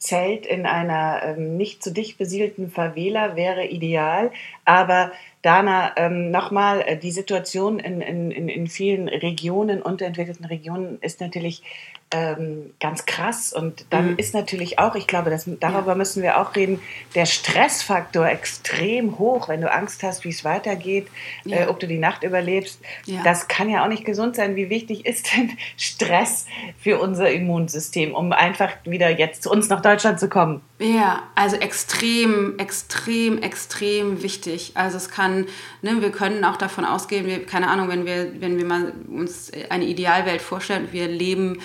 Zelt 0.00 0.46
in 0.46 0.64
einer 0.64 1.20
ähm, 1.22 1.58
nicht 1.58 1.82
zu 1.82 1.92
dicht 1.92 2.16
besiedelten 2.16 2.70
Favela 2.70 3.36
wäre 3.36 3.66
ideal. 3.66 4.32
Aber 4.64 5.12
Dana, 5.42 5.92
ähm, 5.96 6.30
nochmal, 6.30 6.80
äh, 6.80 6.96
die 6.96 7.10
Situation 7.10 7.78
in, 7.78 8.00
in, 8.00 8.30
in 8.30 8.66
vielen 8.66 9.08
Regionen, 9.08 9.82
unterentwickelten 9.82 10.46
Regionen, 10.46 10.98
ist 11.02 11.20
natürlich 11.20 11.62
ähm, 12.12 12.72
ganz 12.80 13.06
krass. 13.06 13.52
Und 13.52 13.84
dann 13.90 14.12
mhm. 14.12 14.18
ist 14.18 14.34
natürlich 14.34 14.78
auch, 14.78 14.96
ich 14.96 15.06
glaube, 15.06 15.30
das, 15.30 15.48
darüber 15.60 15.92
ja. 15.92 15.94
müssen 15.94 16.22
wir 16.22 16.40
auch 16.40 16.56
reden, 16.56 16.80
der 17.14 17.26
Stressfaktor 17.26 18.26
extrem 18.26 19.18
hoch, 19.18 19.48
wenn 19.48 19.60
du 19.60 19.72
Angst 19.72 20.02
hast, 20.02 20.24
wie 20.24 20.30
es 20.30 20.44
weitergeht, 20.44 21.06
ja. 21.44 21.58
äh, 21.58 21.66
ob 21.66 21.78
du 21.78 21.86
die 21.86 21.98
Nacht 21.98 22.24
überlebst. 22.24 22.80
Ja. 23.06 23.22
Das 23.22 23.46
kann 23.46 23.70
ja 23.70 23.84
auch 23.84 23.88
nicht 23.88 24.04
gesund 24.04 24.34
sein. 24.34 24.56
Wie 24.56 24.70
wichtig 24.70 25.06
ist 25.06 25.36
denn 25.36 25.52
Stress 25.76 26.46
für 26.78 26.98
unser 26.98 27.30
Immunsystem, 27.30 28.14
um 28.14 28.32
einfach 28.32 28.72
wieder 28.84 29.10
jetzt 29.10 29.44
zu 29.44 29.50
uns 29.50 29.68
nach 29.68 29.80
Deutschland 29.80 30.18
zu 30.18 30.28
kommen? 30.28 30.62
Ja, 30.80 31.24
also 31.36 31.56
extrem, 31.56 32.58
extrem, 32.58 33.40
extrem 33.42 34.22
wichtig. 34.22 34.72
Also 34.74 34.96
es 34.96 35.10
kann, 35.10 35.46
ne, 35.82 36.00
wir 36.00 36.10
können 36.10 36.44
auch 36.44 36.56
davon 36.56 36.84
ausgehen, 36.84 37.26
wir, 37.26 37.44
keine 37.46 37.68
Ahnung, 37.68 37.88
wenn 37.88 38.06
wir, 38.06 38.40
wenn 38.40 38.56
wir 38.58 38.64
mal 38.64 38.92
uns 39.08 39.52
eine 39.68 39.84
Idealwelt 39.84 40.42
vorstellen, 40.42 40.88
wir 40.90 41.06
leben 41.06 41.60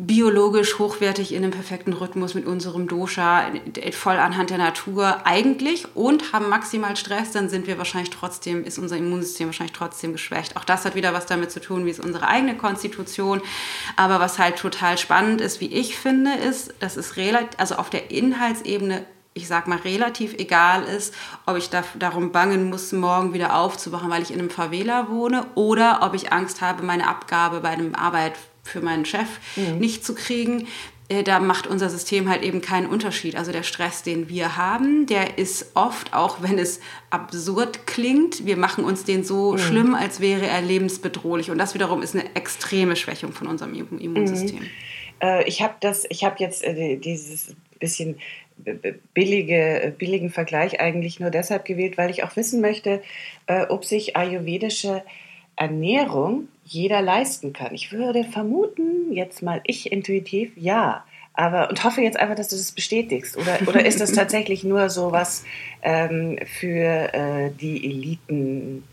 biologisch 0.00 0.78
hochwertig 0.78 1.34
in 1.34 1.42
einem 1.42 1.50
perfekten 1.50 1.92
Rhythmus 1.92 2.34
mit 2.34 2.46
unserem 2.46 2.86
Dosha, 2.86 3.50
voll 3.90 4.16
anhand 4.16 4.50
der 4.50 4.58
Natur 4.58 5.26
eigentlich 5.26 5.86
und 5.96 6.32
haben 6.32 6.48
maximal 6.48 6.96
Stress, 6.96 7.32
dann 7.32 7.48
sind 7.48 7.66
wir 7.66 7.78
wahrscheinlich 7.78 8.10
trotzdem, 8.10 8.62
ist 8.62 8.78
unser 8.78 8.96
Immunsystem 8.96 9.48
wahrscheinlich 9.48 9.76
trotzdem 9.76 10.12
geschwächt. 10.12 10.56
Auch 10.56 10.62
das 10.62 10.84
hat 10.84 10.94
wieder 10.94 11.14
was 11.14 11.26
damit 11.26 11.50
zu 11.50 11.60
tun, 11.60 11.84
wie 11.84 11.90
ist 11.90 11.98
unsere 11.98 12.28
eigene 12.28 12.56
Konstitution. 12.56 13.42
Aber 13.96 14.20
was 14.20 14.38
halt 14.38 14.56
total 14.56 14.98
spannend 14.98 15.40
ist, 15.40 15.60
wie 15.60 15.66
ich 15.66 15.98
finde, 15.98 16.32
ist, 16.32 16.74
dass 16.78 16.96
es 16.96 17.16
relativ, 17.16 17.58
also 17.58 17.74
auf 17.74 17.90
der 17.90 18.12
Inhaltsebene 18.12 19.04
ich 19.34 19.46
sag 19.46 19.68
mal, 19.68 19.78
relativ 19.78 20.34
egal 20.34 20.82
ist, 20.82 21.14
ob 21.46 21.56
ich 21.56 21.70
da, 21.70 21.84
darum 21.96 22.32
bangen 22.32 22.68
muss, 22.68 22.90
morgen 22.90 23.32
wieder 23.32 23.54
aufzuwachen, 23.54 24.10
weil 24.10 24.22
ich 24.22 24.32
in 24.32 24.40
einem 24.40 24.50
Favela 24.50 25.08
wohne, 25.10 25.46
oder 25.54 26.00
ob 26.02 26.14
ich 26.14 26.32
Angst 26.32 26.60
habe, 26.60 26.82
meine 26.82 27.06
Abgabe 27.06 27.60
bei 27.60 27.68
einem 27.68 27.94
Arbeit, 27.94 28.32
für 28.68 28.80
meinen 28.80 29.04
Chef 29.04 29.28
mhm. 29.56 29.78
nicht 29.78 30.04
zu 30.04 30.14
kriegen. 30.14 30.66
Äh, 31.08 31.22
da 31.22 31.40
macht 31.40 31.66
unser 31.66 31.88
System 31.88 32.28
halt 32.28 32.42
eben 32.42 32.60
keinen 32.60 32.86
Unterschied. 32.86 33.36
Also 33.36 33.50
der 33.50 33.62
Stress, 33.62 34.02
den 34.02 34.28
wir 34.28 34.56
haben, 34.56 35.06
der 35.06 35.38
ist 35.38 35.72
oft, 35.74 36.12
auch 36.12 36.42
wenn 36.42 36.58
es 36.58 36.80
absurd 37.10 37.86
klingt, 37.86 38.44
wir 38.44 38.56
machen 38.56 38.84
uns 38.84 39.04
den 39.04 39.24
so 39.24 39.52
mhm. 39.52 39.58
schlimm, 39.58 39.94
als 39.94 40.20
wäre 40.20 40.46
er 40.46 40.60
lebensbedrohlich. 40.60 41.50
Und 41.50 41.58
das 41.58 41.74
wiederum 41.74 42.02
ist 42.02 42.14
eine 42.14 42.36
extreme 42.36 42.96
Schwächung 42.96 43.32
von 43.32 43.46
unserem 43.46 43.74
Immunsystem. 43.74 44.60
Mhm. 44.60 44.66
Äh, 45.20 45.48
ich 45.48 45.62
habe 45.62 45.74
das, 45.80 46.04
ich 46.10 46.24
habe 46.24 46.36
jetzt 46.38 46.62
äh, 46.62 46.96
dieses 46.96 47.54
bisschen 47.78 48.16
billige, 49.14 49.94
billigen 49.98 50.30
Vergleich 50.30 50.80
eigentlich 50.80 51.20
nur 51.20 51.30
deshalb 51.30 51.64
gewählt, 51.64 51.96
weil 51.96 52.10
ich 52.10 52.24
auch 52.24 52.34
wissen 52.36 52.60
möchte, 52.60 53.02
äh, 53.46 53.66
ob 53.66 53.84
sich 53.84 54.16
ayurvedische 54.16 55.04
Ernährung 55.58 56.48
jeder 56.64 57.02
leisten 57.02 57.52
kann. 57.52 57.74
Ich 57.74 57.92
würde 57.92 58.24
vermuten, 58.24 59.12
jetzt 59.12 59.42
mal 59.42 59.60
ich 59.64 59.90
intuitiv, 59.90 60.52
ja. 60.56 61.04
Aber, 61.32 61.68
und 61.68 61.84
hoffe 61.84 62.00
jetzt 62.00 62.18
einfach, 62.18 62.34
dass 62.34 62.48
du 62.48 62.56
das 62.56 62.72
bestätigst. 62.72 63.36
Oder, 63.36 63.58
oder 63.66 63.84
ist 63.84 64.00
das 64.00 64.12
tatsächlich 64.14 64.64
nur 64.64 64.88
so 64.90 65.12
was 65.12 65.44
ähm, 65.82 66.38
für 66.58 67.12
äh, 67.14 67.50
die 67.60 67.84
Eliten? 67.84 68.84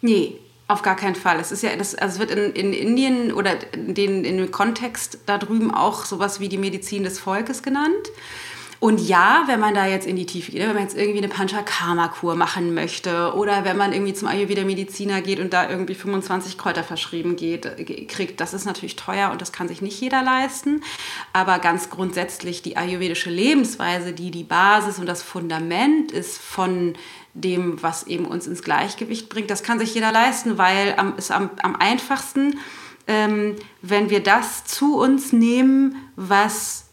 Nee, 0.00 0.34
auf 0.68 0.82
gar 0.82 0.96
keinen 0.96 1.14
Fall. 1.14 1.40
Es 1.40 1.50
ist 1.50 1.62
ja, 1.62 1.74
das, 1.76 1.94
also 1.94 2.14
es 2.14 2.18
wird 2.20 2.30
in, 2.30 2.52
in 2.52 2.72
Indien 2.72 3.32
oder 3.32 3.56
in, 3.72 3.94
den, 3.94 4.24
in 4.24 4.36
dem 4.36 4.50
Kontext 4.50 5.18
da 5.26 5.38
drüben 5.38 5.74
auch 5.74 6.04
sowas 6.04 6.40
wie 6.40 6.48
die 6.48 6.58
Medizin 6.58 7.04
des 7.04 7.18
Volkes 7.18 7.62
genannt. 7.62 8.12
Und 8.80 9.00
ja, 9.00 9.42
wenn 9.46 9.58
man 9.58 9.74
da 9.74 9.86
jetzt 9.86 10.06
in 10.06 10.14
die 10.14 10.26
Tiefe 10.26 10.52
geht, 10.52 10.60
wenn 10.60 10.74
man 10.74 10.84
jetzt 10.84 10.96
irgendwie 10.96 11.18
eine 11.18 11.28
Panchakarma-Kur 11.28 12.36
machen 12.36 12.74
möchte 12.74 13.32
oder 13.34 13.64
wenn 13.64 13.76
man 13.76 13.92
irgendwie 13.92 14.14
zum 14.14 14.28
Ayurveda-Mediziner 14.28 15.20
geht 15.20 15.40
und 15.40 15.52
da 15.52 15.68
irgendwie 15.68 15.96
25 15.96 16.56
Kräuter 16.56 16.84
verschrieben 16.84 17.34
geht, 17.34 17.68
kriegt, 18.08 18.40
das 18.40 18.54
ist 18.54 18.66
natürlich 18.66 18.94
teuer 18.94 19.30
und 19.32 19.40
das 19.42 19.50
kann 19.50 19.66
sich 19.66 19.82
nicht 19.82 20.00
jeder 20.00 20.22
leisten. 20.22 20.82
Aber 21.32 21.58
ganz 21.58 21.90
grundsätzlich 21.90 22.62
die 22.62 22.76
ayurvedische 22.76 23.30
Lebensweise, 23.30 24.12
die 24.12 24.30
die 24.30 24.44
Basis 24.44 25.00
und 25.00 25.06
das 25.06 25.24
Fundament 25.24 26.12
ist 26.12 26.38
von 26.38 26.94
dem, 27.34 27.82
was 27.82 28.06
eben 28.06 28.26
uns 28.26 28.46
ins 28.46 28.62
Gleichgewicht 28.62 29.28
bringt, 29.28 29.50
das 29.50 29.64
kann 29.64 29.80
sich 29.80 29.92
jeder 29.92 30.12
leisten, 30.12 30.56
weil 30.56 30.96
es 31.16 31.32
am, 31.32 31.50
am 31.62 31.74
einfachsten, 31.74 32.58
ähm, 33.08 33.56
wenn 33.82 34.08
wir 34.08 34.22
das 34.22 34.64
zu 34.66 34.98
uns 34.98 35.32
nehmen, 35.32 35.96
was 36.14 36.87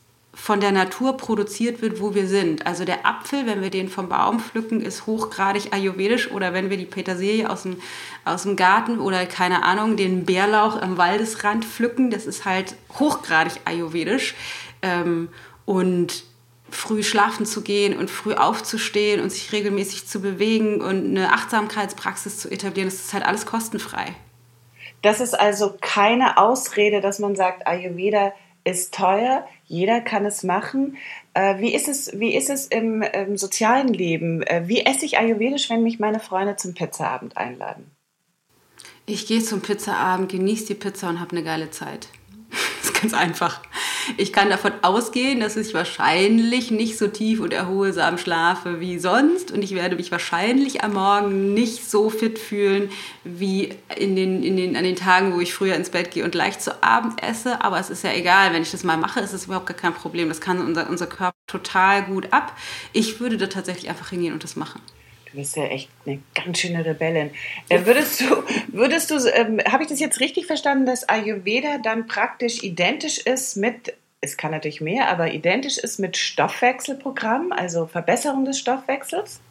von 0.46 0.60
der 0.60 0.72
Natur 0.72 1.18
produziert 1.18 1.82
wird, 1.82 2.00
wo 2.00 2.14
wir 2.14 2.28
sind. 2.28 2.68
Also 2.68 2.86
der 2.86 3.04
Apfel, 3.04 3.48
wenn 3.48 3.64
wir 3.64 3.72
den 3.72 3.90
vom 3.90 4.10
Baum 4.10 4.40
pflücken, 4.40 4.80
ist 4.80 5.08
hochgradig 5.08 5.74
ayurvedisch 5.74 6.30
oder 6.30 6.54
wenn 6.54 6.70
wir 6.70 6.78
die 6.78 6.86
Petersilie 6.86 7.50
aus 7.50 7.64
dem, 7.64 7.78
aus 8.26 8.44
dem 8.44 8.56
Garten 8.56 9.00
oder 9.00 9.26
keine 9.26 9.64
Ahnung, 9.64 9.98
den 9.98 10.24
Bärlauch 10.24 10.80
am 10.80 11.00
Waldesrand 11.00 11.66
pflücken, 11.66 12.12
das 12.12 12.28
ist 12.28 12.46
halt 12.46 12.76
hochgradig 13.00 13.54
ayurvedisch. 13.66 14.36
Ähm, 14.84 15.30
und 15.66 16.26
früh 16.70 17.02
schlafen 17.02 17.48
zu 17.48 17.64
gehen 17.64 17.98
und 17.98 18.12
früh 18.12 18.36
aufzustehen 18.36 19.22
und 19.22 19.32
sich 19.32 19.52
regelmäßig 19.52 20.06
zu 20.06 20.22
bewegen 20.22 20.80
und 20.80 21.06
eine 21.06 21.34
Achtsamkeitspraxis 21.34 22.38
zu 22.38 22.52
etablieren, 22.52 22.88
das 22.88 23.00
ist 23.00 23.16
halt 23.16 23.26
alles 23.26 23.48
kostenfrei. 23.48 24.14
Das 25.02 25.22
ist 25.22 25.34
also 25.34 25.76
keine 25.82 26.38
Ausrede, 26.38 27.02
dass 27.02 27.18
man 27.18 27.36
sagt, 27.36 27.66
Ayurveda 27.66 28.32
ist 28.64 28.94
teuer, 28.94 29.48
jeder 29.68 30.02
kann 30.02 30.26
es 30.26 30.44
machen. 30.44 30.98
Äh, 31.34 31.60
wie 31.60 31.74
ist 31.74 31.88
es, 31.88 32.12
wie 32.20 32.36
ist 32.36 32.50
es 32.50 32.68
im, 32.68 33.02
im 33.02 33.38
sozialen 33.38 33.90
Leben? 33.90 34.42
Äh, 34.44 34.64
wie 34.68 34.86
esse 34.86 35.06
ich 35.06 35.18
ayurvedisch, 35.18 35.70
wenn 35.70 35.84
mich 35.84 36.00
meine 36.00 36.20
Freunde 36.20 36.56
zum 36.56 36.74
Pizzaabend 36.74 37.38
einladen? 37.38 37.92
Ich 39.06 39.28
gehe 39.28 39.42
zum 39.42 39.62
Pizzaabend, 39.62 40.32
genieße 40.32 40.68
die 40.68 40.76
Pizza 40.76 41.10
und 41.10 41.20
habe 41.20 41.32
eine 41.32 41.44
geile 41.44 41.70
Zeit. 41.70 42.10
Ganz 43.06 43.14
einfach. 43.14 43.62
Ich 44.18 44.34
kann 44.34 44.50
davon 44.50 44.72
ausgehen, 44.82 45.40
dass 45.40 45.58
ich 45.58 45.76
wahrscheinlich 45.76 46.72
nicht 46.72 46.98
so 46.98 47.08
tief 47.08 47.40
und 47.40 47.54
erholsam 47.54 48.18
schlafe 48.18 48.80
wie 48.80 48.98
sonst 48.98 49.52
und 49.52 49.62
ich 49.62 49.76
werde 49.76 49.96
mich 49.96 50.12
wahrscheinlich 50.12 50.84
am 50.84 50.94
Morgen 50.94 51.54
nicht 51.54 51.88
so 51.88 52.10
fit 52.10 52.40
fühlen 52.40 52.90
wie 53.24 53.70
in 53.96 54.16
den, 54.16 54.42
in 54.42 54.58
den, 54.58 54.76
an 54.76 54.84
den 54.84 54.96
Tagen, 54.96 55.36
wo 55.36 55.40
ich 55.40 55.54
früher 55.54 55.76
ins 55.76 55.92
Bett 55.92 56.10
gehe 56.10 56.24
und 56.24 56.34
leicht 56.34 56.64
zu 56.64 56.82
Abend 56.82 57.22
esse. 57.22 57.64
Aber 57.64 57.80
es 57.80 57.92
ist 57.92 58.04
ja 58.04 58.12
egal, 58.12 58.54
wenn 58.54 58.64
ich 58.64 58.72
das 58.72 58.84
mal 58.84 58.98
mache, 58.98 59.20
ist 59.20 59.34
es 59.34 59.46
überhaupt 59.46 59.68
gar 59.68 59.78
kein 59.78 59.94
Problem. 59.94 60.28
Das 60.30 60.42
kann 60.42 60.60
unser, 60.60 60.90
unser 60.90 61.06
Körper 61.06 61.38
total 61.46 62.06
gut 62.06 62.34
ab. 62.34 62.58
Ich 62.92 63.20
würde 63.20 63.38
da 63.38 63.46
tatsächlich 63.46 63.88
einfach 63.88 64.10
hingehen 64.10 64.34
und 64.34 64.44
das 64.44 64.56
machen. 64.56 64.82
Du 65.36 65.42
bist 65.42 65.58
ja 65.58 65.66
echt 65.66 65.90
eine 66.06 66.22
ganz 66.34 66.60
schöne 66.60 66.86
Rebellin. 66.86 67.30
Äh, 67.68 67.86
würdest 67.86 68.22
du, 68.22 68.26
würdest 68.70 69.12
du, 69.12 69.16
ähm, 69.34 69.60
habe 69.70 69.84
ich 69.84 69.90
das 69.90 70.00
jetzt 70.00 70.22
richtig 70.22 70.46
verstanden, 70.46 70.86
dass 70.86 71.10
Ayurveda 71.10 71.80
dann 71.80 72.08
praktisch 72.08 72.64
identisch 72.64 73.18
ist 73.18 73.58
mit, 73.58 73.94
es 74.22 74.38
kann 74.38 74.52
natürlich 74.52 74.80
mehr, 74.80 75.10
aber 75.10 75.34
identisch 75.34 75.78
ist 75.78 76.00
mit 76.00 76.16
Stoffwechselprogramm, 76.16 77.52
also 77.52 77.86
Verbesserung 77.86 78.46
des 78.46 78.60
Stoffwechsels? 78.60 79.42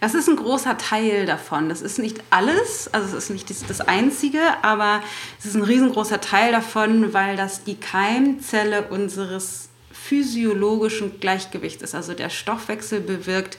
Das 0.00 0.14
ist 0.14 0.26
ein 0.26 0.36
großer 0.36 0.78
Teil 0.78 1.26
davon. 1.26 1.68
Das 1.68 1.82
ist 1.82 1.98
nicht 1.98 2.22
alles, 2.30 2.88
also 2.94 3.14
es 3.14 3.24
ist 3.24 3.30
nicht 3.30 3.50
das, 3.50 3.66
das 3.66 3.82
Einzige, 3.82 4.40
aber 4.62 5.02
es 5.38 5.44
ist 5.44 5.54
ein 5.54 5.64
riesengroßer 5.64 6.22
Teil 6.22 6.50
davon, 6.50 7.12
weil 7.12 7.36
das 7.36 7.62
die 7.62 7.76
Keimzelle 7.76 8.84
unseres 8.84 9.68
physiologischen 10.04 11.18
Gleichgewichts 11.18 11.82
ist. 11.82 11.94
Also 11.94 12.12
der 12.12 12.28
Stoffwechsel 12.28 13.00
bewirkt 13.00 13.58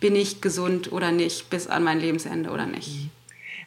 bin 0.00 0.16
ich 0.16 0.40
gesund 0.40 0.92
oder 0.92 1.12
nicht, 1.12 1.50
bis 1.50 1.66
an 1.66 1.84
mein 1.84 2.00
Lebensende 2.00 2.50
oder 2.50 2.66
nicht. 2.66 3.08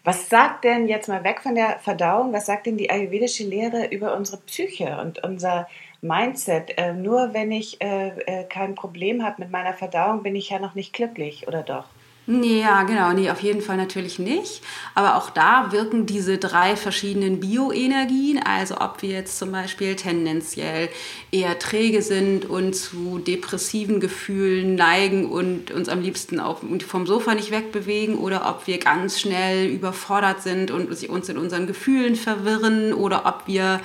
Was 0.03 0.29
sagt 0.29 0.63
denn 0.63 0.87
jetzt 0.87 1.09
mal 1.09 1.23
weg 1.23 1.41
von 1.41 1.55
der 1.55 1.77
Verdauung, 1.79 2.31
was 2.31 2.45
sagt 2.45 2.65
denn 2.65 2.77
die 2.77 2.89
ayurvedische 2.89 3.43
Lehre 3.43 3.87
über 3.87 4.15
unsere 4.15 4.37
Psyche 4.37 4.97
und 5.01 5.23
unser 5.23 5.67
Mindset? 6.01 6.77
Äh, 6.77 6.93
nur 6.93 7.33
wenn 7.33 7.51
ich 7.51 7.81
äh, 7.81 8.09
äh, 8.25 8.43
kein 8.45 8.75
Problem 8.75 9.23
habe 9.23 9.41
mit 9.43 9.51
meiner 9.51 9.73
Verdauung, 9.73 10.23
bin 10.23 10.35
ich 10.35 10.49
ja 10.49 10.59
noch 10.59 10.73
nicht 10.73 10.93
glücklich, 10.93 11.47
oder 11.47 11.63
doch? 11.63 11.85
Ja, 12.31 12.83
genau, 12.83 13.11
nee, 13.11 13.31
auf 13.31 13.41
jeden 13.41 13.59
Fall 13.59 13.77
natürlich 13.77 14.19
nicht. 14.19 14.61
Aber 14.93 15.15
auch 15.15 15.31
da 15.31 15.71
wirken 15.71 16.05
diese 16.05 16.37
drei 16.37 16.75
verschiedenen 16.75 17.39
Bioenergien, 17.39 18.37
also 18.37 18.75
ob 18.79 19.01
wir 19.01 19.09
jetzt 19.09 19.39
zum 19.39 19.51
Beispiel 19.51 19.95
tendenziell 19.95 20.89
eher 21.31 21.57
träge 21.57 22.03
sind 22.03 22.45
und 22.45 22.75
zu 22.75 23.17
depressiven 23.17 23.99
Gefühlen 23.99 24.75
neigen 24.75 25.31
und 25.31 25.71
uns 25.71 25.89
am 25.89 26.01
liebsten 26.01 26.39
auch 26.39 26.59
vom 26.85 27.07
Sofa 27.07 27.33
nicht 27.33 27.49
wegbewegen 27.49 28.19
oder 28.19 28.47
ob 28.47 28.67
wir 28.67 28.77
ganz 28.77 29.19
schnell 29.19 29.67
überfordert 29.67 30.43
sind 30.43 30.69
und 30.69 30.87
uns 30.87 31.29
in 31.29 31.37
unseren 31.39 31.65
Gefühlen 31.65 32.15
verwirren 32.15 32.93
oder 32.93 33.25
ob 33.25 33.47
wir 33.47 33.81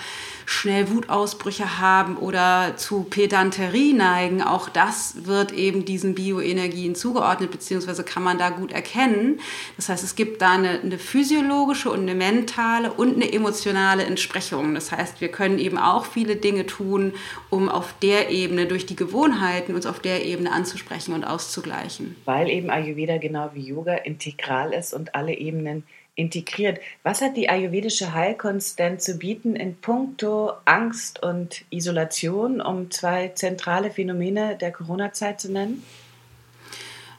schnell 0.46 0.90
Wutausbrüche 0.90 1.78
haben 1.80 2.16
oder 2.16 2.76
zu 2.76 3.04
Pedanterie 3.04 3.92
neigen, 3.92 4.42
auch 4.42 4.68
das 4.68 5.26
wird 5.26 5.52
eben 5.52 5.85
diesen 5.85 6.14
Bioenergien 6.14 6.94
zugeordnet, 6.94 7.50
beziehungsweise 7.50 8.04
kann 8.04 8.22
man 8.22 8.38
da 8.38 8.50
gut 8.50 8.72
erkennen. 8.72 9.40
Das 9.76 9.88
heißt, 9.88 10.04
es 10.04 10.16
gibt 10.16 10.42
da 10.42 10.52
eine, 10.52 10.80
eine 10.80 10.98
physiologische 10.98 11.90
und 11.90 12.00
eine 12.00 12.14
mentale 12.14 12.92
und 12.92 13.16
eine 13.16 13.33
emotionale 13.33 14.04
Entsprechung. 14.04 14.74
Das 14.74 14.92
heißt, 14.92 15.20
wir 15.20 15.28
können 15.28 15.59
eben 15.59 15.78
auch 15.78 16.07
viele 16.07 16.37
Dinge 16.37 16.66
tun, 16.66 17.12
um 17.50 17.68
auf 17.68 17.94
der 18.02 18.30
Ebene 18.30 18.66
durch 18.66 18.87
die 18.87 18.96
Gewohnheiten 18.96 19.74
uns 19.74 19.87
auf 19.87 20.00
der 20.00 20.24
Ebene 20.24 20.52
anzusprechen 20.52 21.14
und 21.14 21.24
auszugleichen. 21.24 22.16
Weil 22.24 22.48
eben 22.50 22.70
Ayurveda 22.70 23.18
genau 23.18 23.50
wie 23.54 23.68
Yoga 23.68 23.94
integral 23.94 24.72
ist 24.72 24.94
und 24.94 25.14
alle 25.14 25.35
Ebenen 25.35 25.85
integriert. 26.16 26.81
Was 27.03 27.20
hat 27.20 27.37
die 27.37 27.48
ayurvedische 27.48 28.14
Heilkunst 28.14 28.79
denn 28.79 29.00
zu 29.00 29.18
bieten 29.18 29.57
in 29.57 29.77
puncto 29.77 30.53
Angst 30.64 31.22
und 31.22 31.64
Isolation, 31.70 32.61
um 32.61 32.90
zwei 32.90 33.29
zentrale 33.29 33.90
Phänomene 33.90 34.57
der 34.57 34.72
Corona-Zeit 34.72 35.40
zu 35.40 35.50
nennen? 35.50 35.83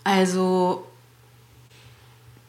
Also 0.04 0.86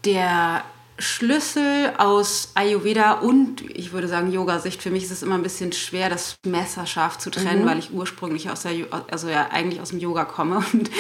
der 0.05 0.65
Schlüssel 0.99 1.93
aus 1.99 2.53
Ayurveda 2.55 3.13
und 3.13 3.63
ich 3.71 3.93
würde 3.93 4.09
sagen 4.09 4.33
Yoga-Sicht. 4.33 4.83
Für 4.83 4.91
mich 4.91 5.05
ist 5.05 5.11
es 5.11 5.23
immer 5.23 5.35
ein 5.35 5.43
bisschen 5.43 5.73
schwer, 5.73 6.09
das 6.09 6.37
messerscharf 6.47 7.19
zu 7.19 7.31
trennen, 7.31 7.63
mhm. 7.63 7.67
weil 7.67 7.79
ich 7.79 7.93
ursprünglich 7.93 8.49
aus 8.49 8.63
der, 8.63 8.73
also 9.11 9.29
ja 9.29 9.49
eigentlich 9.51 9.81
aus 9.81 9.91
dem 9.91 9.99
Yoga 9.99 10.25
komme 10.25 10.57
und 10.73 10.91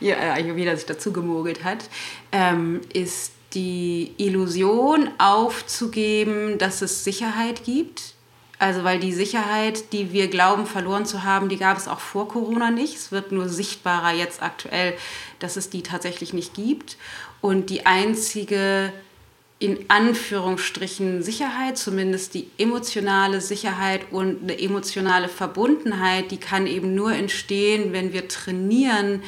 Ayurveda 0.00 0.76
sich 0.76 0.86
dazu 0.86 1.12
gemogelt 1.12 1.62
hat, 1.64 1.90
ähm, 2.32 2.80
ist 2.92 3.32
die 3.54 4.12
Illusion 4.18 5.10
aufzugeben, 5.18 6.58
dass 6.58 6.82
es 6.82 7.04
Sicherheit 7.04 7.64
gibt. 7.64 8.14
Also 8.58 8.82
weil 8.82 8.98
die 8.98 9.12
Sicherheit, 9.12 9.92
die 9.92 10.12
wir 10.12 10.28
glauben 10.28 10.66
verloren 10.66 11.06
zu 11.06 11.22
haben, 11.22 11.48
die 11.48 11.58
gab 11.58 11.76
es 11.76 11.86
auch 11.86 12.00
vor 12.00 12.28
Corona 12.28 12.70
nicht. 12.70 12.96
Es 12.96 13.12
wird 13.12 13.30
nur 13.30 13.48
sichtbarer 13.48 14.12
jetzt 14.12 14.42
aktuell, 14.42 14.94
dass 15.38 15.56
es 15.56 15.70
die 15.70 15.82
tatsächlich 15.82 16.32
nicht 16.32 16.54
gibt. 16.54 16.96
Und 17.40 17.70
die 17.70 17.86
einzige 17.86 18.92
in 19.60 19.86
Anführungsstrichen 19.88 21.22
Sicherheit, 21.22 21.78
zumindest 21.78 22.34
die 22.34 22.48
emotionale 22.58 23.40
Sicherheit 23.40 24.12
und 24.12 24.42
eine 24.42 24.58
emotionale 24.60 25.28
Verbundenheit, 25.28 26.30
die 26.30 26.36
kann 26.38 26.66
eben 26.66 26.94
nur 26.94 27.12
entstehen, 27.12 27.92
wenn 27.92 28.12
wir 28.12 28.28
trainieren, 28.28 29.22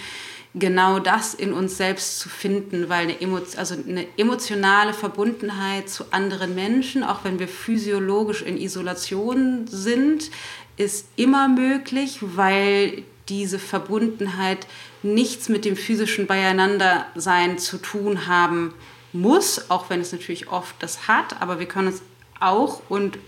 genau 0.55 0.99
das 0.99 1.35
in 1.35 1.53
uns 1.53 1.77
selbst 1.77 2.19
zu 2.19 2.29
finden, 2.29 2.89
weil 2.89 3.05
eine, 3.05 3.21
Emo 3.21 3.41
also 3.57 3.75
eine 3.75 4.07
emotionale 4.17 4.93
Verbundenheit 4.93 5.89
zu 5.89 6.13
anderen 6.13 6.55
Menschen, 6.55 7.05
auch 7.05 7.25
wenn 7.25 7.39
wir 7.39 7.49
physiologisch 7.49 8.43
in 8.43 8.57
Isolation 8.57 9.67
sind, 9.69 10.31
ist 10.77 11.07
immer 11.17 11.49
möglich, 11.49 12.19
weil 12.21 13.05
diese 13.29 13.59
Verbundenheit 13.59 14.67
nichts 15.03 15.49
mit 15.49 15.65
dem 15.65 15.77
physischen 15.77 16.27
Beieinandersein 16.27 17.59
zu 17.59 17.79
tun 17.79 18.27
haben 18.27 18.75
muss, 19.13 19.71
auch 19.71 19.89
wenn 19.89 20.01
es 20.01 20.13
natürlich 20.13 20.49
oft 20.49 20.75
das 20.81 21.07
hat, 21.07 21.41
aber 21.41 21.59
wir 21.59 21.67
können 21.67 21.89
uns 21.89 22.03
auch 22.41 22.83
und 22.89 23.19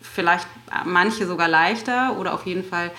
vielleicht 0.00 0.46
manche 0.84 1.26
sogar 1.26 1.48
leichter 1.48 2.18
oder 2.18 2.34
auf 2.34 2.46
jeden 2.46 2.64
Fall 2.64 2.90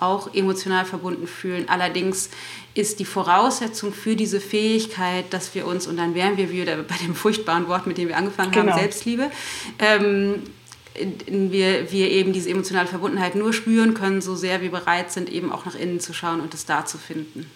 auch 0.00 0.34
emotional 0.34 0.84
verbunden 0.84 1.26
fühlen. 1.26 1.68
Allerdings 1.68 2.30
ist 2.74 3.00
die 3.00 3.04
Voraussetzung 3.04 3.92
für 3.92 4.16
diese 4.16 4.40
Fähigkeit, 4.40 5.32
dass 5.32 5.54
wir 5.54 5.66
uns, 5.66 5.86
und 5.86 5.96
dann 5.96 6.14
wären 6.14 6.36
wir 6.36 6.50
wieder 6.50 6.76
bei 6.76 6.96
dem 6.96 7.14
furchtbaren 7.14 7.68
Wort, 7.68 7.86
mit 7.86 7.98
dem 7.98 8.08
wir 8.08 8.16
angefangen 8.16 8.52
genau. 8.52 8.72
haben, 8.72 8.78
Selbstliebe, 8.78 9.30
ähm, 9.78 10.42
wir, 11.26 11.92
wir 11.92 12.10
eben 12.10 12.32
diese 12.32 12.50
emotionale 12.50 12.88
Verbundenheit 12.88 13.34
nur 13.34 13.52
spüren 13.52 13.94
können, 13.94 14.20
so 14.20 14.34
sehr 14.34 14.60
wir 14.60 14.70
bereit 14.70 15.10
sind, 15.10 15.30
eben 15.30 15.52
auch 15.52 15.64
nach 15.64 15.74
innen 15.74 16.00
zu 16.00 16.12
schauen 16.12 16.40
und 16.40 16.52
es 16.54 16.66
da 16.66 16.84
zu 16.84 16.98
finden. 16.98 17.50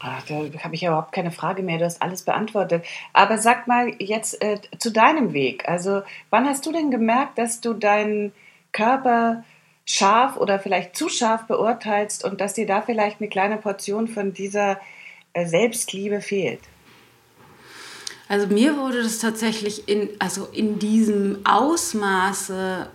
Ach, 0.00 0.22
da 0.26 0.34
habe 0.62 0.74
ich 0.74 0.84
überhaupt 0.84 1.12
keine 1.12 1.32
Frage 1.32 1.62
mehr. 1.62 1.78
Du 1.78 1.84
hast 1.84 2.00
alles 2.00 2.22
beantwortet. 2.22 2.84
Aber 3.12 3.38
sag 3.38 3.66
mal 3.66 3.92
jetzt 3.98 4.40
äh, 4.42 4.60
zu 4.78 4.92
deinem 4.92 5.32
Weg. 5.32 5.68
Also, 5.68 6.02
wann 6.30 6.46
hast 6.46 6.64
du 6.66 6.72
denn 6.72 6.90
gemerkt, 6.90 7.36
dass 7.36 7.60
du 7.60 7.74
deinen 7.74 8.32
Körper 8.72 9.44
scharf 9.88 10.36
oder 10.36 10.58
vielleicht 10.58 10.96
zu 10.96 11.08
scharf 11.08 11.46
beurteilst 11.46 12.22
und 12.22 12.40
dass 12.40 12.54
dir 12.54 12.66
da 12.66 12.82
vielleicht 12.82 13.20
eine 13.20 13.30
kleine 13.30 13.56
Portion 13.56 14.06
von 14.06 14.34
dieser 14.34 14.78
äh, 15.32 15.46
Selbstliebe 15.46 16.20
fehlt? 16.20 16.60
Also 18.28 18.46
mir 18.48 18.76
wurde 18.76 19.02
das 19.02 19.18
tatsächlich 19.18 19.88
in, 19.88 20.10
also 20.18 20.46
in 20.52 20.78
diesem 20.78 21.38
Ausmaße 21.44 22.90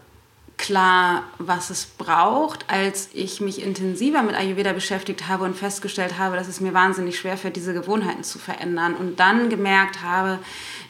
klar, 0.58 1.24
was 1.40 1.72
es 1.72 1.86
braucht, 1.86 2.70
als 2.70 3.10
ich 3.14 3.42
mich 3.42 3.64
intensiver 3.66 4.22
mit 4.22 4.36
Ayurveda 4.36 4.72
beschäftigt 4.74 5.28
habe 5.28 5.46
und 5.46 5.58
festgestellt 5.58 6.20
habe, 6.20 6.36
dass 6.36 6.48
es 6.48 6.62
mir 6.62 6.76
wahnsinnig 6.76 7.18
schwer 7.18 7.38
fällt, 7.38 7.56
diese 7.56 7.74
Gewohnheiten 7.74 8.24
zu 8.24 8.38
verändern. 8.38 8.94
Und 8.94 9.20
dann 9.20 9.50
gemerkt 9.50 10.04
habe, 10.04 10.38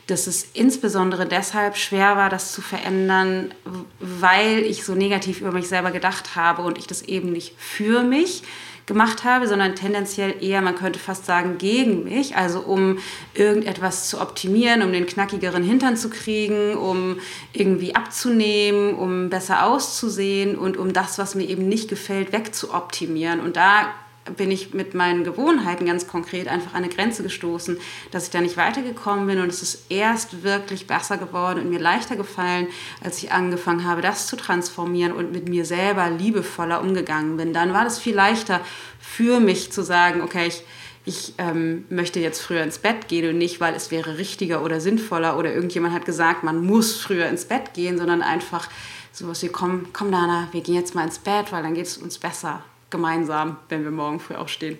dass 0.07 0.27
es 0.27 0.47
insbesondere 0.53 1.25
deshalb 1.25 1.77
schwer 1.77 2.17
war, 2.17 2.29
das 2.29 2.51
zu 2.51 2.61
verändern, 2.61 3.53
weil 3.99 4.59
ich 4.59 4.83
so 4.83 4.95
negativ 4.95 5.41
über 5.41 5.51
mich 5.51 5.67
selber 5.67 5.91
gedacht 5.91 6.35
habe 6.35 6.63
und 6.63 6.77
ich 6.77 6.87
das 6.87 7.01
eben 7.03 7.31
nicht 7.31 7.55
für 7.57 8.03
mich 8.03 8.43
gemacht 8.85 9.23
habe, 9.23 9.47
sondern 9.47 9.75
tendenziell 9.75 10.35
eher, 10.43 10.61
man 10.61 10.75
könnte 10.75 10.99
fast 10.99 11.25
sagen, 11.25 11.57
gegen 11.57 12.03
mich. 12.03 12.35
Also 12.35 12.59
um 12.59 12.99
irgendetwas 13.33 14.09
zu 14.09 14.19
optimieren, 14.19 14.81
um 14.81 14.91
den 14.91 15.05
knackigeren 15.05 15.63
Hintern 15.63 15.95
zu 15.95 16.09
kriegen, 16.09 16.75
um 16.75 17.17
irgendwie 17.53 17.95
abzunehmen, 17.95 18.95
um 18.95 19.29
besser 19.29 19.65
auszusehen 19.65 20.57
und 20.57 20.77
um 20.77 20.91
das, 20.91 21.17
was 21.17 21.35
mir 21.35 21.45
eben 21.47 21.67
nicht 21.67 21.89
gefällt, 21.89 22.33
wegzuoptimieren. 22.33 23.39
Und 23.39 23.55
da 23.55 23.93
bin 24.37 24.51
ich 24.51 24.73
mit 24.73 24.93
meinen 24.93 25.23
Gewohnheiten 25.23 25.85
ganz 25.85 26.07
konkret 26.07 26.47
einfach 26.47 26.73
an 26.73 26.83
eine 26.83 26.93
Grenze 26.93 27.23
gestoßen, 27.23 27.77
dass 28.11 28.25
ich 28.25 28.29
da 28.29 28.41
nicht 28.41 28.57
weitergekommen 28.57 29.27
bin 29.27 29.41
und 29.41 29.49
es 29.49 29.61
ist 29.61 29.85
erst 29.89 30.43
wirklich 30.43 30.87
besser 30.87 31.17
geworden 31.17 31.59
und 31.59 31.69
mir 31.69 31.79
leichter 31.79 32.15
gefallen, 32.15 32.67
als 33.03 33.21
ich 33.21 33.31
angefangen 33.31 33.85
habe, 33.85 34.01
das 34.01 34.27
zu 34.27 34.35
transformieren 34.35 35.11
und 35.11 35.31
mit 35.31 35.49
mir 35.49 35.65
selber 35.65 36.09
liebevoller 36.09 36.81
umgegangen 36.81 37.37
bin. 37.37 37.53
Dann 37.53 37.73
war 37.73 37.83
das 37.83 37.99
viel 37.99 38.15
leichter 38.15 38.61
für 38.99 39.39
mich 39.39 39.71
zu 39.71 39.83
sagen, 39.83 40.21
okay, 40.21 40.47
ich, 40.47 40.63
ich 41.05 41.33
ähm, 41.37 41.85
möchte 41.89 42.19
jetzt 42.21 42.41
früher 42.41 42.63
ins 42.63 42.79
Bett 42.79 43.09
gehen 43.09 43.29
und 43.29 43.37
nicht, 43.37 43.59
weil 43.59 43.75
es 43.75 43.91
wäre 43.91 44.17
richtiger 44.17 44.63
oder 44.63 44.79
sinnvoller 44.79 45.37
oder 45.37 45.53
irgendjemand 45.53 45.93
hat 45.93 46.05
gesagt, 46.05 46.43
man 46.43 46.65
muss 46.65 46.95
früher 46.95 47.27
ins 47.27 47.45
Bett 47.45 47.73
gehen, 47.73 47.97
sondern 47.97 48.21
einfach 48.21 48.69
sowas 49.11 49.43
wie, 49.43 49.49
komm, 49.49 49.87
komm 49.91 50.11
Dana, 50.11 50.47
wir 50.53 50.61
gehen 50.61 50.75
jetzt 50.75 50.95
mal 50.95 51.03
ins 51.03 51.19
Bett, 51.19 51.51
weil 51.51 51.61
dann 51.61 51.73
geht 51.73 51.87
es 51.87 51.97
uns 51.97 52.17
besser 52.17 52.63
gemeinsam, 52.93 53.57
wenn 53.67 53.83
wir 53.83 53.91
morgen 53.91 54.21
früh 54.21 54.35
aufstehen. 54.35 54.77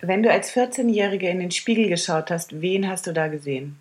Wenn 0.00 0.22
du 0.22 0.30
als 0.30 0.54
14-Jährige 0.54 1.28
in 1.28 1.40
den 1.40 1.50
Spiegel 1.50 1.88
geschaut 1.88 2.30
hast, 2.30 2.62
wen 2.62 2.88
hast 2.88 3.06
du 3.06 3.12
da 3.12 3.28
gesehen? 3.28 3.76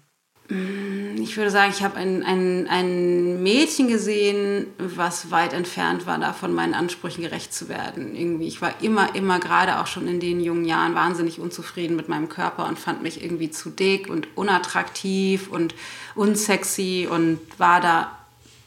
Mm, 0.49 1.21
ich 1.21 1.35
würde 1.37 1.51
sagen, 1.51 1.71
ich 1.75 1.83
habe 1.83 1.97
ein, 1.97 2.23
ein, 2.23 2.67
ein 2.69 3.43
Mädchen 3.43 3.87
gesehen, 3.87 4.67
was 4.77 5.29
weit 5.29 5.53
entfernt 5.53 6.05
war, 6.05 6.17
davon 6.17 6.53
meinen 6.53 6.73
Ansprüchen 6.73 7.21
gerecht 7.21 7.53
zu 7.53 7.69
werden. 7.69 8.15
Irgendwie, 8.15 8.47
ich 8.47 8.61
war 8.61 8.73
immer, 8.81 9.13
immer 9.15 9.39
gerade 9.39 9.79
auch 9.79 9.87
schon 9.87 10.07
in 10.07 10.19
den 10.19 10.39
jungen 10.39 10.65
Jahren 10.65 10.95
wahnsinnig 10.95 11.39
unzufrieden 11.39 11.95
mit 11.95 12.09
meinem 12.09 12.29
Körper 12.29 12.67
und 12.67 12.79
fand 12.79 13.03
mich 13.03 13.23
irgendwie 13.23 13.51
zu 13.51 13.69
dick 13.69 14.09
und 14.09 14.35
unattraktiv 14.35 15.49
und 15.49 15.75
unsexy 16.15 17.07
und 17.09 17.39
war 17.57 17.81
da 17.81 18.11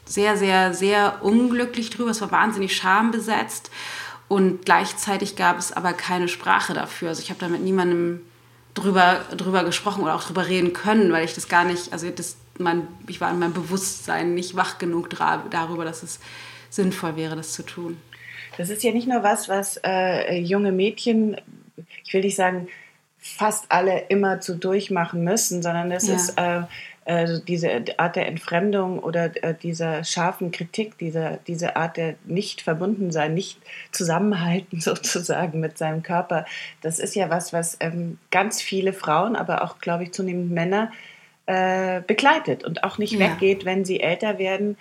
sehr, 0.05 0.37
sehr, 0.37 0.73
sehr 0.73 1.23
unglücklich 1.23 1.89
drüber. 1.89 2.11
Es 2.11 2.21
war 2.21 2.31
wahnsinnig 2.31 2.75
schambesetzt. 2.75 3.71
Und 4.31 4.63
gleichzeitig 4.63 5.35
gab 5.35 5.59
es 5.59 5.73
aber 5.73 5.91
keine 5.91 6.29
Sprache 6.29 6.73
dafür. 6.73 7.09
Also 7.09 7.21
ich 7.21 7.31
habe 7.31 7.41
da 7.41 7.49
mit 7.49 7.63
niemandem 7.63 8.21
drüber, 8.73 9.25
drüber 9.35 9.65
gesprochen 9.65 10.03
oder 10.03 10.15
auch 10.15 10.23
drüber 10.23 10.47
reden 10.47 10.71
können, 10.71 11.11
weil 11.11 11.25
ich 11.25 11.33
das 11.33 11.49
gar 11.49 11.65
nicht, 11.65 11.91
also 11.91 12.09
das, 12.09 12.37
mein, 12.57 12.87
ich 13.09 13.19
war 13.19 13.29
in 13.29 13.39
meinem 13.39 13.51
Bewusstsein 13.51 14.33
nicht 14.33 14.55
wach 14.55 14.77
genug 14.77 15.09
darüber, 15.09 15.83
dass 15.83 16.01
es 16.01 16.21
sinnvoll 16.69 17.17
wäre, 17.17 17.35
das 17.35 17.51
zu 17.51 17.63
tun. 17.63 17.99
Das 18.57 18.69
ist 18.69 18.83
ja 18.83 18.93
nicht 18.93 19.05
nur 19.05 19.21
was, 19.21 19.49
was 19.49 19.77
äh, 19.83 20.39
junge 20.39 20.71
Mädchen, 20.71 21.35
ich 22.05 22.13
will 22.13 22.21
nicht 22.21 22.37
sagen, 22.37 22.69
fast 23.17 23.69
alle 23.69 24.05
immer 24.07 24.39
zu 24.39 24.55
durchmachen 24.55 25.25
müssen, 25.25 25.61
sondern 25.61 25.89
das 25.89 26.07
ja. 26.07 26.15
ist 26.15 26.37
äh, 26.37 26.61
äh, 27.05 27.39
diese 27.47 27.83
Art 27.97 28.15
der 28.15 28.27
Entfremdung 28.27 28.99
oder 28.99 29.31
äh, 29.43 29.55
dieser 29.55 30.03
scharfen 30.03 30.51
Kritik, 30.51 30.99
diese, 30.99 31.39
diese 31.47 31.75
Art 31.75 31.97
der 31.97 32.15
Nicht-Verbundensein, 32.25 33.33
nicht 33.33 33.59
Zusammenhalten 33.91 34.79
sozusagen 34.81 35.59
mit 35.59 35.77
seinem 35.77 36.03
Körper, 36.03 36.45
das 36.81 36.99
ist 36.99 37.15
ja 37.15 37.29
was, 37.29 37.53
was 37.53 37.77
ähm, 37.79 38.19
ganz 38.29 38.61
viele 38.61 38.93
Frauen, 38.93 39.35
aber 39.35 39.63
auch, 39.63 39.79
glaube 39.79 40.03
ich, 40.03 40.11
zunehmend 40.11 40.51
Männer 40.51 40.91
äh, 41.47 42.01
begleitet 42.01 42.63
und 42.63 42.83
auch 42.83 42.99
nicht 42.99 43.13
ja. 43.13 43.19
weggeht, 43.19 43.65
wenn 43.65 43.83
sie 43.83 43.99
älter 43.99 44.37
werden. 44.37 44.77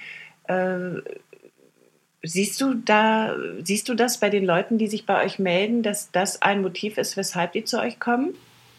Siehst 2.25 2.61
du 2.61 2.75
da, 2.75 3.37
siehst 3.63 3.89
du 3.89 3.95
das 3.95 4.19
bei 4.19 4.31
den 4.31 4.45
Leuten, 4.45 4.79
die 4.79 4.89
sich 4.89 5.07
bei 5.07 5.25
euch 5.25 5.39
melden, 5.39 5.85
dass 5.85 6.11
das 6.11 6.43
ein 6.43 6.61
Motiv 6.61 6.99
ist, 6.99 7.17
weshalb 7.17 7.53
die 7.53 7.65
zu 7.65 7.79
euch 7.79 8.01
kommen? 8.01 8.35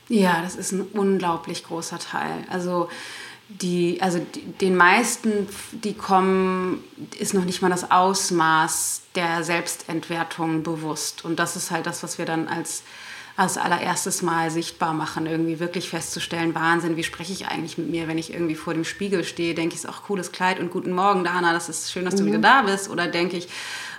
Ja, 0.09 0.41
das 0.43 0.55
ist 0.55 0.73
ein 0.73 0.81
unglaublich 0.81 1.63
großer 1.63 1.97
Teil. 1.97 2.43
Also 2.49 2.89
die, 3.59 3.99
also 4.01 4.25
den 4.61 4.75
meisten, 4.75 5.47
die 5.71 5.93
kommen, 5.93 6.83
ist 7.19 7.33
noch 7.33 7.45
nicht 7.45 7.61
mal 7.61 7.69
das 7.69 7.91
Ausmaß 7.91 9.01
der 9.15 9.43
Selbstentwertung 9.43 10.63
bewusst. 10.63 11.25
Und 11.25 11.39
das 11.39 11.55
ist 11.55 11.71
halt 11.71 11.85
das, 11.85 12.03
was 12.03 12.17
wir 12.17 12.25
dann 12.25 12.47
als, 12.47 12.83
als 13.35 13.57
allererstes 13.57 14.21
Mal 14.21 14.51
sichtbar 14.51 14.93
machen, 14.93 15.25
irgendwie 15.25 15.59
wirklich 15.59 15.89
festzustellen, 15.89 16.55
Wahnsinn, 16.55 16.95
wie 16.95 17.03
spreche 17.03 17.33
ich 17.33 17.47
eigentlich 17.47 17.77
mit 17.77 17.89
mir, 17.89 18.07
wenn 18.07 18.17
ich 18.17 18.33
irgendwie 18.33 18.55
vor 18.55 18.73
dem 18.73 18.85
Spiegel 18.85 19.23
stehe, 19.23 19.53
denke 19.53 19.75
ich, 19.75 19.87
auch 19.87 20.03
cooles 20.03 20.31
Kleid 20.31 20.59
und 20.59 20.71
guten 20.71 20.91
Morgen, 20.91 21.23
Dana, 21.23 21.51
das 21.51 21.67
ist 21.67 21.91
schön, 21.91 22.05
dass 22.05 22.15
du 22.15 22.23
mhm. 22.23 22.27
wieder 22.27 22.39
da 22.39 22.61
bist. 22.61 22.89
Oder 22.89 23.07
denke 23.07 23.37
ich, 23.37 23.49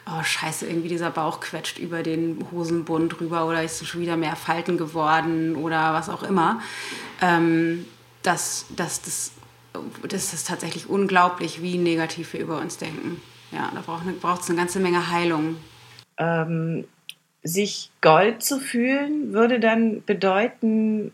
oh 0.06 0.22
scheiße, 0.22 0.66
irgendwie 0.66 0.88
dieser 0.88 1.10
Bauch 1.10 1.40
quetscht 1.40 1.78
über 1.78 2.02
den 2.02 2.46
Hosenbund 2.52 3.20
rüber 3.20 3.46
oder 3.46 3.62
ist 3.62 3.86
schon 3.86 4.00
wieder 4.00 4.16
mehr 4.16 4.36
Falten 4.36 4.78
geworden 4.78 5.56
oder 5.56 5.92
was 5.92 6.08
auch 6.08 6.22
immer. 6.22 6.60
Ähm, 7.20 7.86
dass, 8.22 8.66
dass 8.76 9.02
das 9.02 9.32
das 10.08 10.32
ist 10.32 10.46
tatsächlich 10.46 10.88
unglaublich, 10.88 11.62
wie 11.62 11.78
negativ 11.78 12.32
wir 12.32 12.40
über 12.40 12.58
uns 12.58 12.78
denken. 12.78 13.20
Ja, 13.50 13.70
da 13.74 13.80
braucht 13.80 14.42
es 14.42 14.48
eine 14.48 14.58
ganze 14.58 14.80
Menge 14.80 15.10
Heilung. 15.10 15.56
Ähm, 16.18 16.84
sich 17.42 17.90
Gold 18.00 18.42
zu 18.42 18.60
fühlen, 18.60 19.32
würde 19.32 19.60
dann 19.60 20.04
bedeuten, 20.04 21.12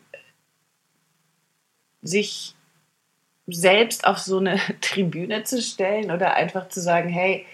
sich 2.03 2.55
selbst 3.47 4.07
auf 4.07 4.19
so 4.19 4.39
eine 4.39 4.61
Tribüne 4.81 5.45
zu 5.45 5.63
stellen 5.63 6.11
oder 6.11 6.35
einfach 6.35 6.69
zu 6.69 6.81
sagen, 6.81 7.09
hey, 7.09 7.47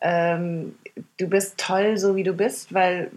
ähm, 0.00 0.78
du 1.16 1.28
bist 1.28 1.58
toll, 1.58 1.96
so 1.98 2.16
wie 2.16 2.22
du 2.22 2.32
bist, 2.32 2.72
weil 2.72 3.10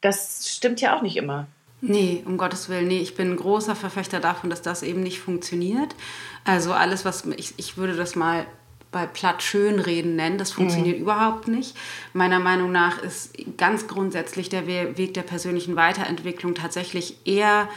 das 0.00 0.48
stimmt 0.48 0.80
ja 0.80 0.96
auch 0.96 1.02
nicht 1.02 1.16
immer. 1.16 1.46
Nee, 1.84 2.22
um 2.26 2.38
Gottes 2.38 2.68
Willen, 2.68 2.86
nee, 2.86 3.00
ich 3.00 3.16
bin 3.16 3.32
ein 3.32 3.36
großer 3.36 3.74
Verfechter 3.74 4.20
davon, 4.20 4.50
dass 4.50 4.62
das 4.62 4.84
eben 4.84 5.02
nicht 5.02 5.18
funktioniert. 5.18 5.96
Also 6.44 6.72
alles, 6.72 7.04
was 7.04 7.26
ich, 7.36 7.54
ich 7.56 7.76
würde 7.76 7.96
das 7.96 8.14
mal 8.14 8.46
bei 8.92 9.04
platt 9.04 9.42
Schönreden 9.42 10.14
nennen, 10.14 10.38
das 10.38 10.52
funktioniert 10.52 10.98
mhm. 10.98 11.02
überhaupt 11.02 11.48
nicht. 11.48 11.76
Meiner 12.12 12.38
Meinung 12.38 12.70
nach 12.70 13.02
ist 13.02 13.36
ganz 13.56 13.88
grundsätzlich 13.88 14.48
der 14.48 14.68
Weg 14.68 15.14
der 15.14 15.22
persönlichen 15.22 15.74
Weiterentwicklung 15.74 16.54
tatsächlich 16.54 17.16
eher 17.26 17.68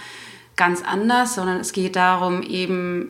ganz 0.55 0.83
anders, 0.83 1.33
sondern 1.33 1.59
es 1.59 1.73
geht 1.73 1.95
darum, 1.95 2.43
eben 2.43 3.09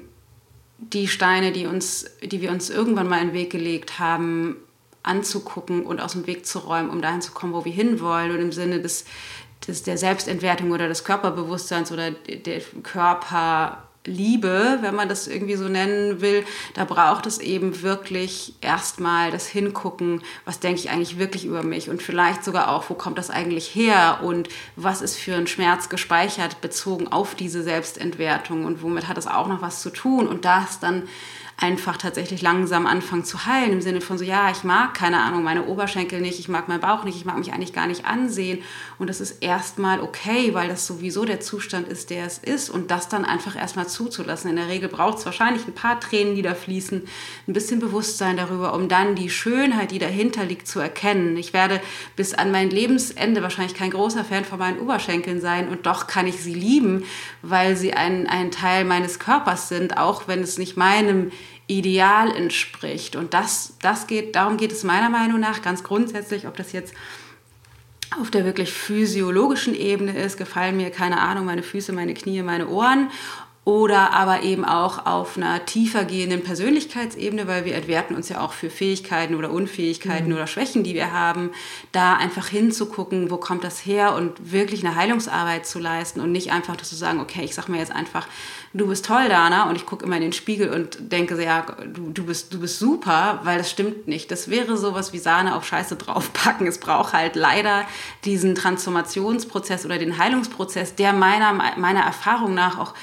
die 0.78 1.10
Steine, 1.10 1.52
die, 1.52 1.66
uns, 1.66 2.06
die 2.24 2.40
wir 2.40 2.52
uns 2.52 2.70
irgendwann 2.70 3.10
mal 3.10 3.22
in 3.22 3.30
den 3.30 3.34
Weg 3.34 3.50
gelegt 3.50 4.00
haben, 4.00 4.56
anzugucken 5.04 5.86
und 5.86 6.00
aus 6.00 6.14
dem 6.14 6.26
Weg 6.26 6.46
zu 6.46 6.60
räumen, 6.60 6.90
um 6.90 7.02
dahin 7.02 7.22
zu 7.22 7.32
kommen, 7.32 7.54
wo 7.54 7.66
wir 7.66 7.72
hinwollen 7.72 8.32
und 8.32 8.40
im 8.40 8.52
Sinne 8.52 8.82
des 8.82 9.06
des, 9.68 9.84
der 9.84 9.98
Selbstentwertung 9.98 10.72
oder 10.72 10.88
des 10.88 11.04
Körperbewusstseins 11.04 11.92
oder 11.92 12.12
der 12.12 12.62
Körper 12.84 13.86
Liebe, 14.06 14.78
wenn 14.82 14.96
man 14.96 15.10
das 15.10 15.28
irgendwie 15.28 15.56
so 15.56 15.68
nennen 15.68 16.22
will, 16.22 16.46
da 16.76 16.86
braucht 16.86 17.26
es 17.26 17.40
eben 17.40 17.82
wirklich 17.82 18.54
erstmal 18.62 19.32
das 19.32 19.48
Hingucken, 19.48 20.22
was 20.46 20.60
denke 20.60 20.80
ich 20.80 20.90
eigentlich 20.90 21.18
wirklich 21.18 21.46
über 21.46 21.64
mich? 21.64 21.90
Und 21.90 22.04
vielleicht 22.04 22.44
sogar 22.44 22.70
auch, 22.70 22.90
wo 22.90 22.94
kommt 22.94 23.18
das 23.18 23.30
eigentlich 23.30 23.74
her? 23.74 24.20
Und 24.22 24.50
was 24.76 25.02
ist 25.02 25.18
für 25.18 25.36
ein 25.36 25.48
Schmerz 25.48 25.90
gespeichert 25.90 26.62
bezogen 26.62 27.08
auf 27.08 27.36
diese 27.36 27.64
Selbstentwertung? 27.64 28.66
Und 28.66 28.84
womit 28.84 29.08
hat 29.08 29.18
es 29.18 29.28
auch 29.28 29.48
noch 29.48 29.62
was 29.62 29.82
zu 29.82 29.90
tun? 29.90 30.28
Und 30.28 30.46
das 30.46 30.80
dann 30.80 31.04
einfach 31.58 31.96
tatsächlich 31.96 32.42
langsam 32.42 32.86
anfangen 32.86 33.24
zu 33.24 33.46
heilen, 33.46 33.72
im 33.72 33.82
Sinne 33.82 34.02
von 34.02 34.18
so, 34.18 34.26
ja, 34.26 34.52
ich 34.52 34.64
mag, 34.66 34.94
keine 34.94 35.22
Ahnung, 35.22 35.44
meine 35.44 35.66
Oberschenkel 35.66 36.20
nicht, 36.20 36.38
ich 36.38 36.50
mag 36.50 36.68
meinen 36.68 36.82
Bauch 36.82 37.06
nicht, 37.06 37.16
ich 37.16 37.24
mag 37.24 37.38
mich 37.38 37.54
eigentlich 37.54 37.72
gar 37.72 37.88
nicht 37.88 38.06
ansehen. 38.06 38.62
Und 39.00 39.10
das 39.10 39.22
ist 39.22 39.42
erstmal 39.42 40.02
okay, 40.02 40.54
weil 40.54 40.68
das 40.68 40.86
sowieso 40.86 41.24
der 41.24 41.40
Zustand 41.40 41.88
ist, 41.88 42.10
der 42.10 42.26
es 42.26 42.40
ist. 42.40 42.70
Und 42.70 42.92
das 42.92 43.08
dann 43.08 43.24
einfach 43.24 43.56
erstmal 43.56 43.88
zuzulassen. 43.88 44.50
In 44.50 44.58
der 44.58 44.68
Regel 44.68 44.90
braucht 44.90 45.20
es 45.20 45.26
wahrscheinlich 45.26 45.66
ein 45.66 45.74
paar 45.74 46.00
Tränen, 46.00 46.36
die 46.36 46.42
da 46.42 46.56
fließen, 46.56 47.04
ein 47.48 47.54
bisschen 47.54 47.80
Bewusstsein 47.80 48.36
darüber, 48.36 48.74
um 48.74 48.90
dann 48.90 49.16
die 49.16 49.30
Schönheit, 49.30 49.92
die 49.92 50.00
dahinter 50.00 50.44
liegt, 50.44 50.68
zu 50.68 50.82
erkennen. 50.82 51.38
Ich 51.38 51.54
werde 51.54 51.80
bis 52.18 52.34
an 52.34 52.52
mein 52.52 52.70
Lebensende 52.70 53.42
wahrscheinlich 53.42 53.76
kein 53.76 53.92
großer 53.92 54.26
Fan 54.26 54.44
von 54.44 54.60
meinen 54.60 54.80
Oberschenkeln 54.80 55.40
sein 55.40 55.70
und 55.70 55.86
doch 55.86 56.08
kann 56.08 56.28
ich 56.28 56.42
sie 56.42 56.54
lieben, 56.54 57.06
weil 57.42 57.78
sie 57.78 57.94
ein, 57.94 58.28
ein 58.28 58.52
Teil 58.52 58.84
meines 58.84 59.20
Körpers 59.20 59.70
sind, 59.70 59.98
auch 59.98 60.28
wenn 60.28 60.42
es 60.42 60.58
nicht 60.58 60.76
meinem 60.76 61.32
Ideal 61.68 62.36
entspricht. 62.36 63.16
Und 63.16 63.34
das, 63.34 63.74
das 63.82 64.08
geht, 64.08 64.36
darum 64.36 64.58
geht 64.58 64.72
es 64.72 64.84
meiner 64.84 65.10
Meinung 65.10 65.40
nach 65.40 65.62
ganz 65.62 65.84
grundsätzlich, 65.84 66.48
ob 66.48 66.56
das 66.58 66.72
jetzt 66.72 66.94
auf 68.20 68.30
der 68.30 68.46
wirklich 68.46 68.72
physiologischen 68.72 69.76
Ebene 69.76 70.18
ist, 70.18 70.38
gefallen 70.38 70.78
mir, 70.78 70.90
keine 70.90 71.20
Ahnung, 71.20 71.46
meine 71.46 71.64
Füße, 71.64 71.92
meine 71.92 72.14
Knie, 72.14 72.42
meine 72.44 72.68
Ohren 72.68 73.10
oder 73.66 74.14
aber 74.14 74.44
eben 74.44 74.64
auch 74.64 75.08
auf 75.08 75.38
einer 75.38 75.66
tiefer 75.66 76.06
gehenden 76.06 76.44
Persönlichkeitsebene, 76.44 77.48
weil 77.48 77.66
wir 77.66 77.74
entwerten 77.74 78.16
uns 78.16 78.30
ja 78.30 78.40
auch 78.40 78.54
für 78.54 78.70
Fähigkeiten 78.70 79.34
oder 79.34 79.50
Unfähigkeiten 79.50 80.28
mhm. 80.28 80.36
oder 80.36 80.46
Schwächen, 80.46 80.84
die 80.84 80.94
wir 80.94 81.12
haben, 81.12 81.50
da 81.92 82.14
einfach 82.14 82.48
hinzugucken, 82.48 83.32
wo 83.32 83.38
kommt 83.38 83.64
das 83.64 83.84
her 83.84 84.14
und 84.14 84.52
wirklich 84.52 84.86
eine 84.86 84.96
Heilungsarbeit 84.96 85.66
zu 85.66 85.80
leisten 85.80 86.22
und 86.22 86.32
nicht 86.32 86.52
einfach 86.52 86.78
zu 86.78 86.96
sagen, 86.96 87.20
okay, 87.20 87.44
ich 87.44 87.56
sag 87.56 87.68
mir 87.68 87.80
jetzt 87.80 87.92
einfach, 87.92 88.28
du 88.76 88.86
bist 88.86 89.06
toll, 89.06 89.30
Dana, 89.30 89.68
und 89.68 89.76
ich 89.76 89.88
gucke 89.88 90.06
immer 90.06 90.18
in 90.18 90.22
den 90.22 90.34
Spiegel 90.34 90.70
und 90.70 91.12
denke, 91.12 91.42
ja, 91.44 91.66
du, 91.92 92.12
du, 92.12 92.24
bist, 92.24 92.54
du 92.54 92.60
bist 92.60 92.78
super, 92.78 93.40
weil 93.46 93.58
das 93.58 93.72
stimmt 93.72 94.08
nicht. 94.08 94.30
Das 94.30 94.48
wäre 94.48 94.78
sowas 94.78 95.12
wie 95.12 95.18
Sahne 95.18 95.56
auf 95.56 95.66
Scheiße 95.66 95.96
draufpacken. 95.96 96.68
Es 96.68 96.78
braucht 96.78 97.14
halt 97.14 97.36
leider 97.36 97.86
diesen 98.26 98.54
Transformationsprozess 98.54 99.88
oder 99.88 99.98
den 99.98 100.20
Heilungsprozess, 100.20 100.94
der 100.94 101.14
meiner, 101.14 101.54
meiner 101.78 102.02
Erfahrung 102.02 102.54
nach 102.54 102.78
auch 102.78 102.94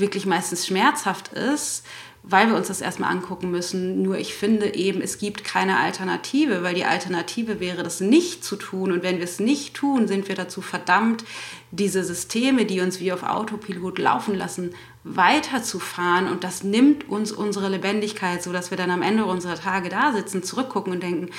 wirklich 0.00 0.26
meistens 0.26 0.66
schmerzhaft 0.66 1.28
ist, 1.32 1.84
weil 2.22 2.48
wir 2.48 2.56
uns 2.56 2.68
das 2.68 2.80
erstmal 2.80 3.10
angucken 3.10 3.50
müssen. 3.50 4.02
Nur 4.02 4.18
ich 4.18 4.34
finde 4.34 4.74
eben, 4.74 5.00
es 5.00 5.18
gibt 5.18 5.44
keine 5.44 5.78
Alternative, 5.78 6.62
weil 6.62 6.74
die 6.74 6.84
Alternative 6.84 7.60
wäre, 7.60 7.82
das 7.82 8.00
nicht 8.00 8.44
zu 8.44 8.56
tun. 8.56 8.92
Und 8.92 9.02
wenn 9.02 9.16
wir 9.16 9.24
es 9.24 9.40
nicht 9.40 9.74
tun, 9.74 10.08
sind 10.08 10.28
wir 10.28 10.34
dazu 10.34 10.60
verdammt, 10.60 11.24
diese 11.70 12.04
Systeme, 12.04 12.66
die 12.66 12.80
uns 12.80 13.00
wie 13.00 13.12
auf 13.12 13.22
Autopilot 13.22 13.98
laufen 13.98 14.34
lassen, 14.34 14.74
weiterzufahren. 15.04 16.28
Und 16.28 16.44
das 16.44 16.62
nimmt 16.62 17.08
uns 17.08 17.32
unsere 17.32 17.68
Lebendigkeit, 17.68 18.42
sodass 18.42 18.70
wir 18.70 18.76
dann 18.76 18.90
am 18.90 19.02
Ende 19.02 19.24
unserer 19.24 19.56
Tage 19.56 19.88
da 19.88 20.12
sitzen, 20.12 20.42
zurückgucken 20.42 20.92
und 20.92 21.02
denken, 21.02 21.30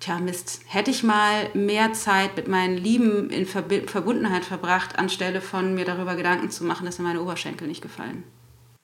tja 0.00 0.18
Mist, 0.18 0.62
hätte 0.66 0.90
ich 0.90 1.02
mal 1.02 1.50
mehr 1.54 1.92
Zeit 1.92 2.36
mit 2.36 2.48
meinen 2.48 2.76
Lieben 2.76 3.30
in 3.30 3.46
Verbundenheit 3.46 4.44
verbracht, 4.44 4.98
anstelle 4.98 5.40
von 5.40 5.74
mir 5.74 5.84
darüber 5.84 6.16
Gedanken 6.16 6.50
zu 6.50 6.64
machen, 6.64 6.86
dass 6.86 6.98
mir 6.98 7.04
meine 7.04 7.22
Oberschenkel 7.22 7.68
nicht 7.68 7.82
gefallen. 7.82 8.24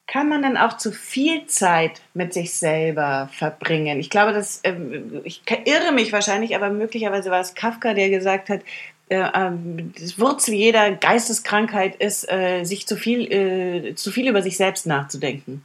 Kann 0.07 0.29
man 0.29 0.43
dann 0.43 0.57
auch 0.57 0.77
zu 0.77 0.93
viel 0.93 1.47
Zeit 1.47 2.01
mit 2.15 2.33
sich 2.33 2.55
selber 2.55 3.29
verbringen? 3.33 3.99
Ich 3.99 4.09
glaube, 4.09 4.33
dass 4.33 4.61
ähm, 4.63 5.21
ich 5.25 5.43
irre 5.65 5.91
mich 5.91 6.13
wahrscheinlich, 6.13 6.55
aber 6.55 6.71
möglicherweise 6.71 7.33
war 7.33 7.41
es 7.41 7.55
Kafka, 7.55 7.93
der 7.93 8.09
gesagt 8.09 8.49
hat, 8.49 8.61
äh, 9.09 9.29
ähm, 9.35 9.93
das 9.99 10.19
Wurzel 10.19 10.55
jeder 10.55 10.93
Geisteskrankheit 10.93 11.97
ist, 11.97 12.31
äh, 12.31 12.63
sich 12.63 12.87
zu 12.87 12.97
viel, 12.97 13.33
äh, 13.33 13.95
zu 13.97 14.13
viel 14.13 14.29
über 14.29 14.43
sich 14.43 14.57
selbst 14.57 14.87
nachzudenken. 14.87 15.65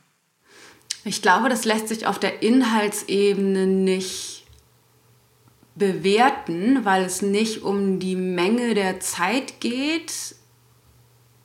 Ich 1.05 1.21
glaube, 1.21 1.49
das 1.49 1.65
lässt 1.65 1.87
sich 1.87 2.07
auf 2.07 2.17
der 2.17 2.41
Inhaltsebene 2.41 3.67
nicht 3.67 4.40
bewerten, 5.75 6.84
weil 6.84 7.05
es 7.05 7.21
nicht 7.21 7.63
um 7.63 7.99
die 7.99 8.15
Menge 8.15 8.73
der 8.73 8.99
Zeit 8.99 9.60
geht, 9.62 10.36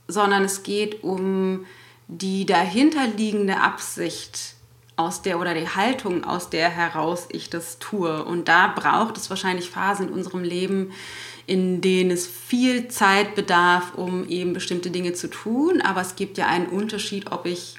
sondern 0.09 0.45
es 0.45 0.63
geht 0.63 1.03
um 1.03 1.67
die 2.09 2.47
dahinterliegende 2.47 3.61
Absicht 3.61 4.55
aus 4.97 5.23
der 5.23 5.39
oder 5.39 5.55
die 5.55 5.69
Haltung, 5.69 6.25
aus 6.25 6.49
der 6.49 6.71
heraus 6.71 7.27
ich 7.31 7.51
das 7.51 7.79
tue. 7.79 8.25
Und 8.25 8.49
da 8.49 8.69
braucht 8.69 9.17
es 9.17 9.29
wahrscheinlich 9.29 9.71
Phasen 9.71 10.09
in 10.09 10.15
unserem 10.15 10.43
Leben, 10.43 10.93
in 11.47 11.81
denen 11.81 12.11
es 12.11 12.27
viel 12.27 12.89
Zeit 12.89 13.35
bedarf, 13.35 13.95
um 13.95 14.27
eben 14.29 14.53
bestimmte 14.53 14.91
Dinge 14.91 15.13
zu 15.13 15.29
tun. 15.29 15.81
Aber 15.83 16.01
es 16.01 16.17
gibt 16.17 16.39
ja 16.39 16.47
einen 16.47 16.67
Unterschied, 16.67 17.31
ob 17.31 17.47
ich 17.47 17.77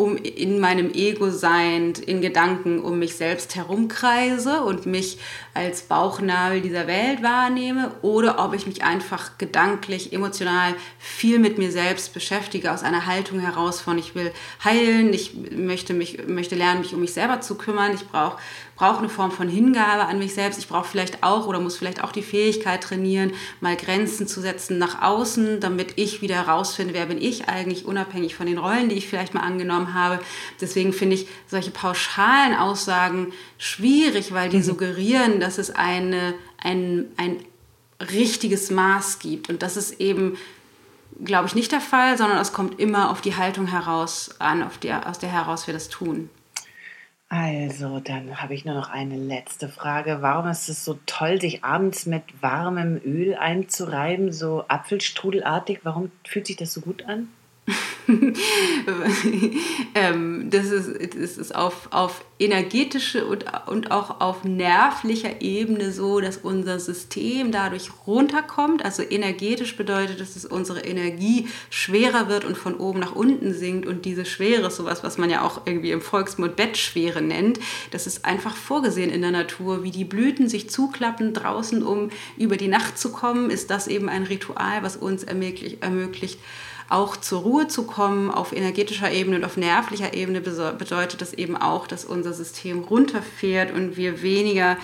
um 0.00 0.16
in 0.16 0.58
meinem 0.60 0.94
Ego 0.94 1.30
seiend, 1.30 1.98
in 1.98 2.22
Gedanken 2.22 2.80
um 2.80 2.98
mich 2.98 3.16
selbst 3.16 3.54
herumkreise 3.54 4.62
und 4.62 4.86
mich 4.86 5.18
als 5.52 5.82
Bauchnabel 5.82 6.62
dieser 6.62 6.86
Welt 6.86 7.22
wahrnehme 7.22 7.92
oder 8.00 8.42
ob 8.42 8.54
ich 8.54 8.66
mich 8.66 8.82
einfach 8.82 9.36
gedanklich, 9.36 10.14
emotional 10.14 10.74
viel 10.98 11.38
mit 11.38 11.58
mir 11.58 11.70
selbst 11.70 12.14
beschäftige, 12.14 12.72
aus 12.72 12.82
einer 12.82 13.04
Haltung 13.04 13.40
heraus 13.40 13.82
von 13.82 13.98
ich 13.98 14.14
will 14.14 14.32
heilen, 14.64 15.12
ich 15.12 15.34
möchte, 15.34 15.92
mich, 15.92 16.26
möchte 16.26 16.54
lernen, 16.54 16.80
mich 16.80 16.94
um 16.94 17.00
mich 17.00 17.12
selber 17.12 17.42
zu 17.42 17.56
kümmern, 17.56 17.92
ich 17.94 18.08
brauche 18.08 18.38
brauche 18.80 19.00
eine 19.00 19.10
Form 19.10 19.30
von 19.30 19.46
Hingabe 19.46 20.06
an 20.06 20.18
mich 20.18 20.32
selbst. 20.32 20.58
Ich 20.58 20.66
brauche 20.66 20.88
vielleicht 20.88 21.22
auch 21.22 21.46
oder 21.46 21.60
muss 21.60 21.76
vielleicht 21.76 22.02
auch 22.02 22.12
die 22.12 22.22
Fähigkeit 22.22 22.82
trainieren, 22.82 23.32
mal 23.60 23.76
Grenzen 23.76 24.26
zu 24.26 24.40
setzen 24.40 24.78
nach 24.78 25.02
außen, 25.02 25.60
damit 25.60 25.92
ich 25.96 26.22
wieder 26.22 26.36
herausfinde, 26.36 26.94
wer 26.94 27.04
bin 27.04 27.20
ich 27.20 27.46
eigentlich, 27.46 27.84
unabhängig 27.84 28.34
von 28.34 28.46
den 28.46 28.56
Rollen, 28.56 28.88
die 28.88 28.94
ich 28.94 29.06
vielleicht 29.06 29.34
mal 29.34 29.42
angenommen 29.42 29.92
habe. 29.92 30.18
Deswegen 30.62 30.94
finde 30.94 31.16
ich 31.16 31.28
solche 31.46 31.70
pauschalen 31.70 32.54
Aussagen 32.54 33.34
schwierig, 33.58 34.32
weil 34.32 34.48
die 34.48 34.56
mhm. 34.56 34.62
suggerieren, 34.62 35.40
dass 35.40 35.58
es 35.58 35.70
eine, 35.70 36.32
ein, 36.56 37.04
ein 37.18 37.36
richtiges 38.10 38.70
Maß 38.70 39.18
gibt. 39.18 39.50
Und 39.50 39.62
das 39.62 39.76
ist 39.76 40.00
eben 40.00 40.38
glaube 41.22 41.46
ich, 41.46 41.54
nicht 41.54 41.70
der 41.70 41.82
Fall, 41.82 42.16
sondern 42.16 42.38
es 42.38 42.54
kommt 42.54 42.80
immer 42.80 43.10
auf 43.10 43.20
die 43.20 43.36
Haltung 43.36 43.66
heraus 43.66 44.36
an, 44.38 44.62
auf 44.62 44.78
die, 44.78 44.90
aus 44.90 45.18
der 45.18 45.28
heraus 45.28 45.66
wir 45.66 45.74
das 45.74 45.90
tun. 45.90 46.30
Also, 47.32 48.00
dann 48.00 48.42
habe 48.42 48.54
ich 48.54 48.64
nur 48.64 48.74
noch 48.74 48.90
eine 48.90 49.16
letzte 49.16 49.68
Frage. 49.68 50.20
Warum 50.20 50.48
ist 50.50 50.68
es 50.68 50.84
so 50.84 50.98
toll, 51.06 51.40
sich 51.40 51.62
abends 51.62 52.04
mit 52.06 52.24
warmem 52.42 53.00
Öl 53.04 53.36
einzureiben, 53.36 54.32
so 54.32 54.64
apfelstrudelartig? 54.66 55.80
Warum 55.84 56.10
fühlt 56.26 56.48
sich 56.48 56.56
das 56.56 56.72
so 56.72 56.80
gut 56.80 57.04
an? 57.04 57.28
ähm, 59.94 60.50
das 60.50 60.66
ist, 60.70 61.14
das 61.14 61.38
ist 61.38 61.54
auf, 61.54 61.88
auf 61.90 62.24
energetische 62.38 63.26
und, 63.26 63.44
und 63.66 63.90
auch 63.90 64.20
auf 64.20 64.44
nervlicher 64.44 65.40
Ebene 65.40 65.92
so, 65.92 66.20
dass 66.20 66.38
unser 66.38 66.80
System 66.80 67.52
dadurch 67.52 67.90
runterkommt. 68.06 68.84
Also 68.84 69.02
energetisch 69.02 69.76
bedeutet, 69.76 70.20
dass 70.20 70.36
es 70.36 70.44
unsere 70.44 70.80
Energie 70.80 71.48
schwerer 71.68 72.28
wird 72.28 72.44
und 72.44 72.56
von 72.56 72.74
oben 72.74 73.00
nach 73.00 73.14
unten 73.14 73.52
sinkt. 73.54 73.86
Und 73.86 74.04
diese 74.04 74.24
Schwere 74.24 74.68
ist 74.68 74.76
sowas, 74.76 75.04
was 75.04 75.18
man 75.18 75.30
ja 75.30 75.42
auch 75.42 75.66
irgendwie 75.66 75.90
im 75.92 76.00
Volksmund 76.00 76.56
Bettschwere 76.56 77.22
nennt. 77.22 77.60
Das 77.90 78.06
ist 78.06 78.24
einfach 78.24 78.56
vorgesehen 78.56 79.10
in 79.10 79.22
der 79.22 79.32
Natur. 79.32 79.82
Wie 79.82 79.90
die 79.90 80.04
Blüten 80.04 80.48
sich 80.48 80.70
zuklappen 80.70 81.34
draußen, 81.34 81.82
um 81.82 82.10
über 82.36 82.56
die 82.56 82.68
Nacht 82.68 82.98
zu 82.98 83.12
kommen, 83.12 83.50
ist 83.50 83.70
das 83.70 83.86
eben 83.86 84.08
ein 84.08 84.24
Ritual, 84.24 84.82
was 84.82 84.96
uns 84.96 85.24
ermöglicht, 85.24 85.82
ermöglicht 85.82 86.38
auch 86.90 87.16
zur 87.16 87.42
Ruhe 87.42 87.68
zu 87.68 87.84
kommen 87.84 88.30
auf 88.30 88.52
energetischer 88.52 89.10
Ebene 89.12 89.36
und 89.36 89.44
auf 89.44 89.56
nervlicher 89.56 90.12
Ebene 90.12 90.40
bedeutet 90.40 91.20
das 91.20 91.32
eben 91.32 91.56
auch, 91.56 91.86
dass 91.86 92.04
unser 92.04 92.32
System 92.32 92.80
runterfährt 92.80 93.72
und 93.72 93.96
wir 93.96 94.22
weniger 94.22 94.76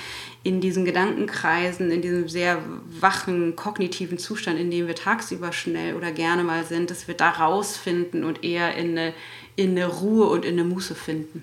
in 0.45 0.61
diesen 0.61 0.85
Gedankenkreisen, 0.85 1.91
in 1.91 2.03
diesem 2.03 2.29
sehr 2.29 2.63
wachen 3.01 3.57
kognitiven 3.57 4.19
Zustand, 4.19 4.61
in 4.61 4.71
dem 4.71 4.87
wir 4.87 4.95
tagsüber 4.95 5.53
schnell 5.53 5.97
oder 5.97 6.13
gerne 6.13 6.45
mal 6.45 6.65
sind, 6.65 6.91
dass 6.91 7.09
wir 7.09 7.17
da 7.17 7.31
rausfinden 7.31 8.23
und 8.23 8.45
eher 8.45 8.77
in 8.77 8.91
eine, 8.97 9.13
in 9.57 9.71
eine 9.71 9.87
Ruhe 9.87 10.27
und 10.27 10.45
in 10.45 10.53
eine 10.53 10.65
Muße 10.65 10.95
finden. 10.95 11.43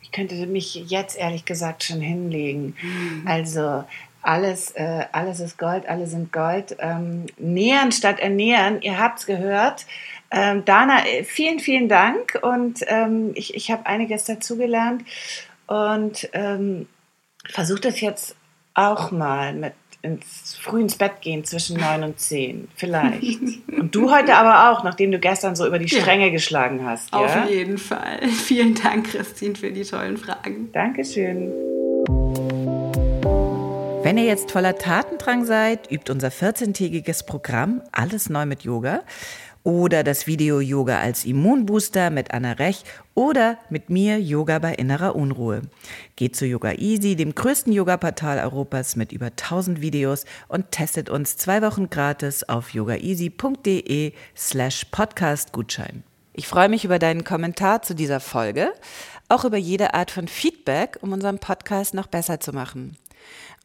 Ich 0.00 0.10
könnte 0.10 0.46
mich 0.46 0.74
jetzt 0.86 1.18
ehrlich 1.18 1.44
gesagt 1.44 1.84
schon 1.84 2.00
hinlegen. 2.00 2.74
Mhm. 2.80 3.22
Also 3.26 3.84
alles, 4.28 4.72
äh, 4.72 5.06
alles 5.10 5.40
ist 5.40 5.56
Gold, 5.56 5.88
alle 5.88 6.06
sind 6.06 6.34
Gold. 6.34 6.76
Ähm, 6.80 7.26
nähern 7.38 7.92
statt 7.92 8.20
ernähren, 8.20 8.82
ihr 8.82 8.98
habt 8.98 9.20
es 9.20 9.26
gehört. 9.26 9.86
Ähm, 10.30 10.66
Dana, 10.66 11.06
äh, 11.06 11.24
vielen, 11.24 11.60
vielen 11.60 11.88
Dank 11.88 12.38
und 12.42 12.84
ähm, 12.88 13.30
ich, 13.34 13.54
ich 13.54 13.70
habe 13.70 13.86
einiges 13.86 14.24
dazugelernt 14.24 15.02
und 15.66 16.28
ähm, 16.34 16.86
versuche 17.48 17.80
das 17.80 18.02
jetzt 18.02 18.36
auch 18.74 19.10
mal 19.12 19.54
mit 19.54 19.72
ins 20.02 20.56
früh 20.60 20.82
ins 20.82 20.96
Bett 20.96 21.22
gehen 21.22 21.44
zwischen 21.44 21.80
neun 21.80 22.02
und 22.04 22.20
zehn. 22.20 22.68
Vielleicht. 22.76 23.40
Und 23.78 23.94
du 23.94 24.12
heute 24.12 24.34
aber 24.34 24.70
auch, 24.70 24.84
nachdem 24.84 25.10
du 25.10 25.18
gestern 25.18 25.56
so 25.56 25.66
über 25.66 25.78
die 25.78 25.88
Stränge 25.88 26.26
ja. 26.26 26.32
geschlagen 26.32 26.84
hast. 26.84 27.12
Ja? 27.12 27.20
Auf 27.20 27.50
jeden 27.50 27.78
Fall. 27.78 28.20
Vielen 28.28 28.74
Dank, 28.74 29.10
Christine, 29.10 29.54
für 29.54 29.70
die 29.70 29.84
tollen 29.84 30.16
Fragen. 30.16 30.70
Dankeschön. 30.72 31.52
Wenn 34.08 34.16
ihr 34.16 34.24
jetzt 34.24 34.52
voller 34.52 34.78
Tatendrang 34.78 35.44
seid, 35.44 35.92
übt 35.92 36.10
unser 36.10 36.28
14-tägiges 36.28 37.26
Programm 37.26 37.82
Alles 37.92 38.30
neu 38.30 38.46
mit 38.46 38.62
Yoga 38.62 39.02
oder 39.64 40.02
das 40.02 40.26
Video 40.26 40.60
Yoga 40.60 40.98
als 40.98 41.26
Immunbooster 41.26 42.08
mit 42.08 42.32
Anna 42.32 42.52
Rech 42.52 42.84
oder 43.14 43.58
mit 43.68 43.90
mir 43.90 44.18
Yoga 44.18 44.60
bei 44.60 44.72
innerer 44.72 45.14
Unruhe. 45.14 45.60
Geht 46.16 46.36
zu 46.36 46.46
Yoga 46.46 46.72
Easy, 46.72 47.16
dem 47.16 47.34
größten 47.34 47.70
Yoga-Portal 47.70 48.38
Europas 48.38 48.96
mit 48.96 49.12
über 49.12 49.26
1000 49.26 49.82
Videos 49.82 50.24
und 50.48 50.70
testet 50.70 51.10
uns 51.10 51.36
zwei 51.36 51.60
Wochen 51.60 51.90
gratis 51.90 52.44
auf 52.44 52.70
yogaeasy.de 52.72 54.14
slash 54.34 54.86
podcastgutschein. 54.86 56.02
Ich 56.32 56.48
freue 56.48 56.70
mich 56.70 56.86
über 56.86 56.98
deinen 56.98 57.24
Kommentar 57.24 57.82
zu 57.82 57.94
dieser 57.94 58.20
Folge, 58.20 58.72
auch 59.28 59.44
über 59.44 59.58
jede 59.58 59.92
Art 59.92 60.10
von 60.10 60.28
Feedback, 60.28 60.96
um 61.02 61.12
unseren 61.12 61.40
Podcast 61.40 61.92
noch 61.92 62.06
besser 62.06 62.40
zu 62.40 62.54
machen. 62.54 62.96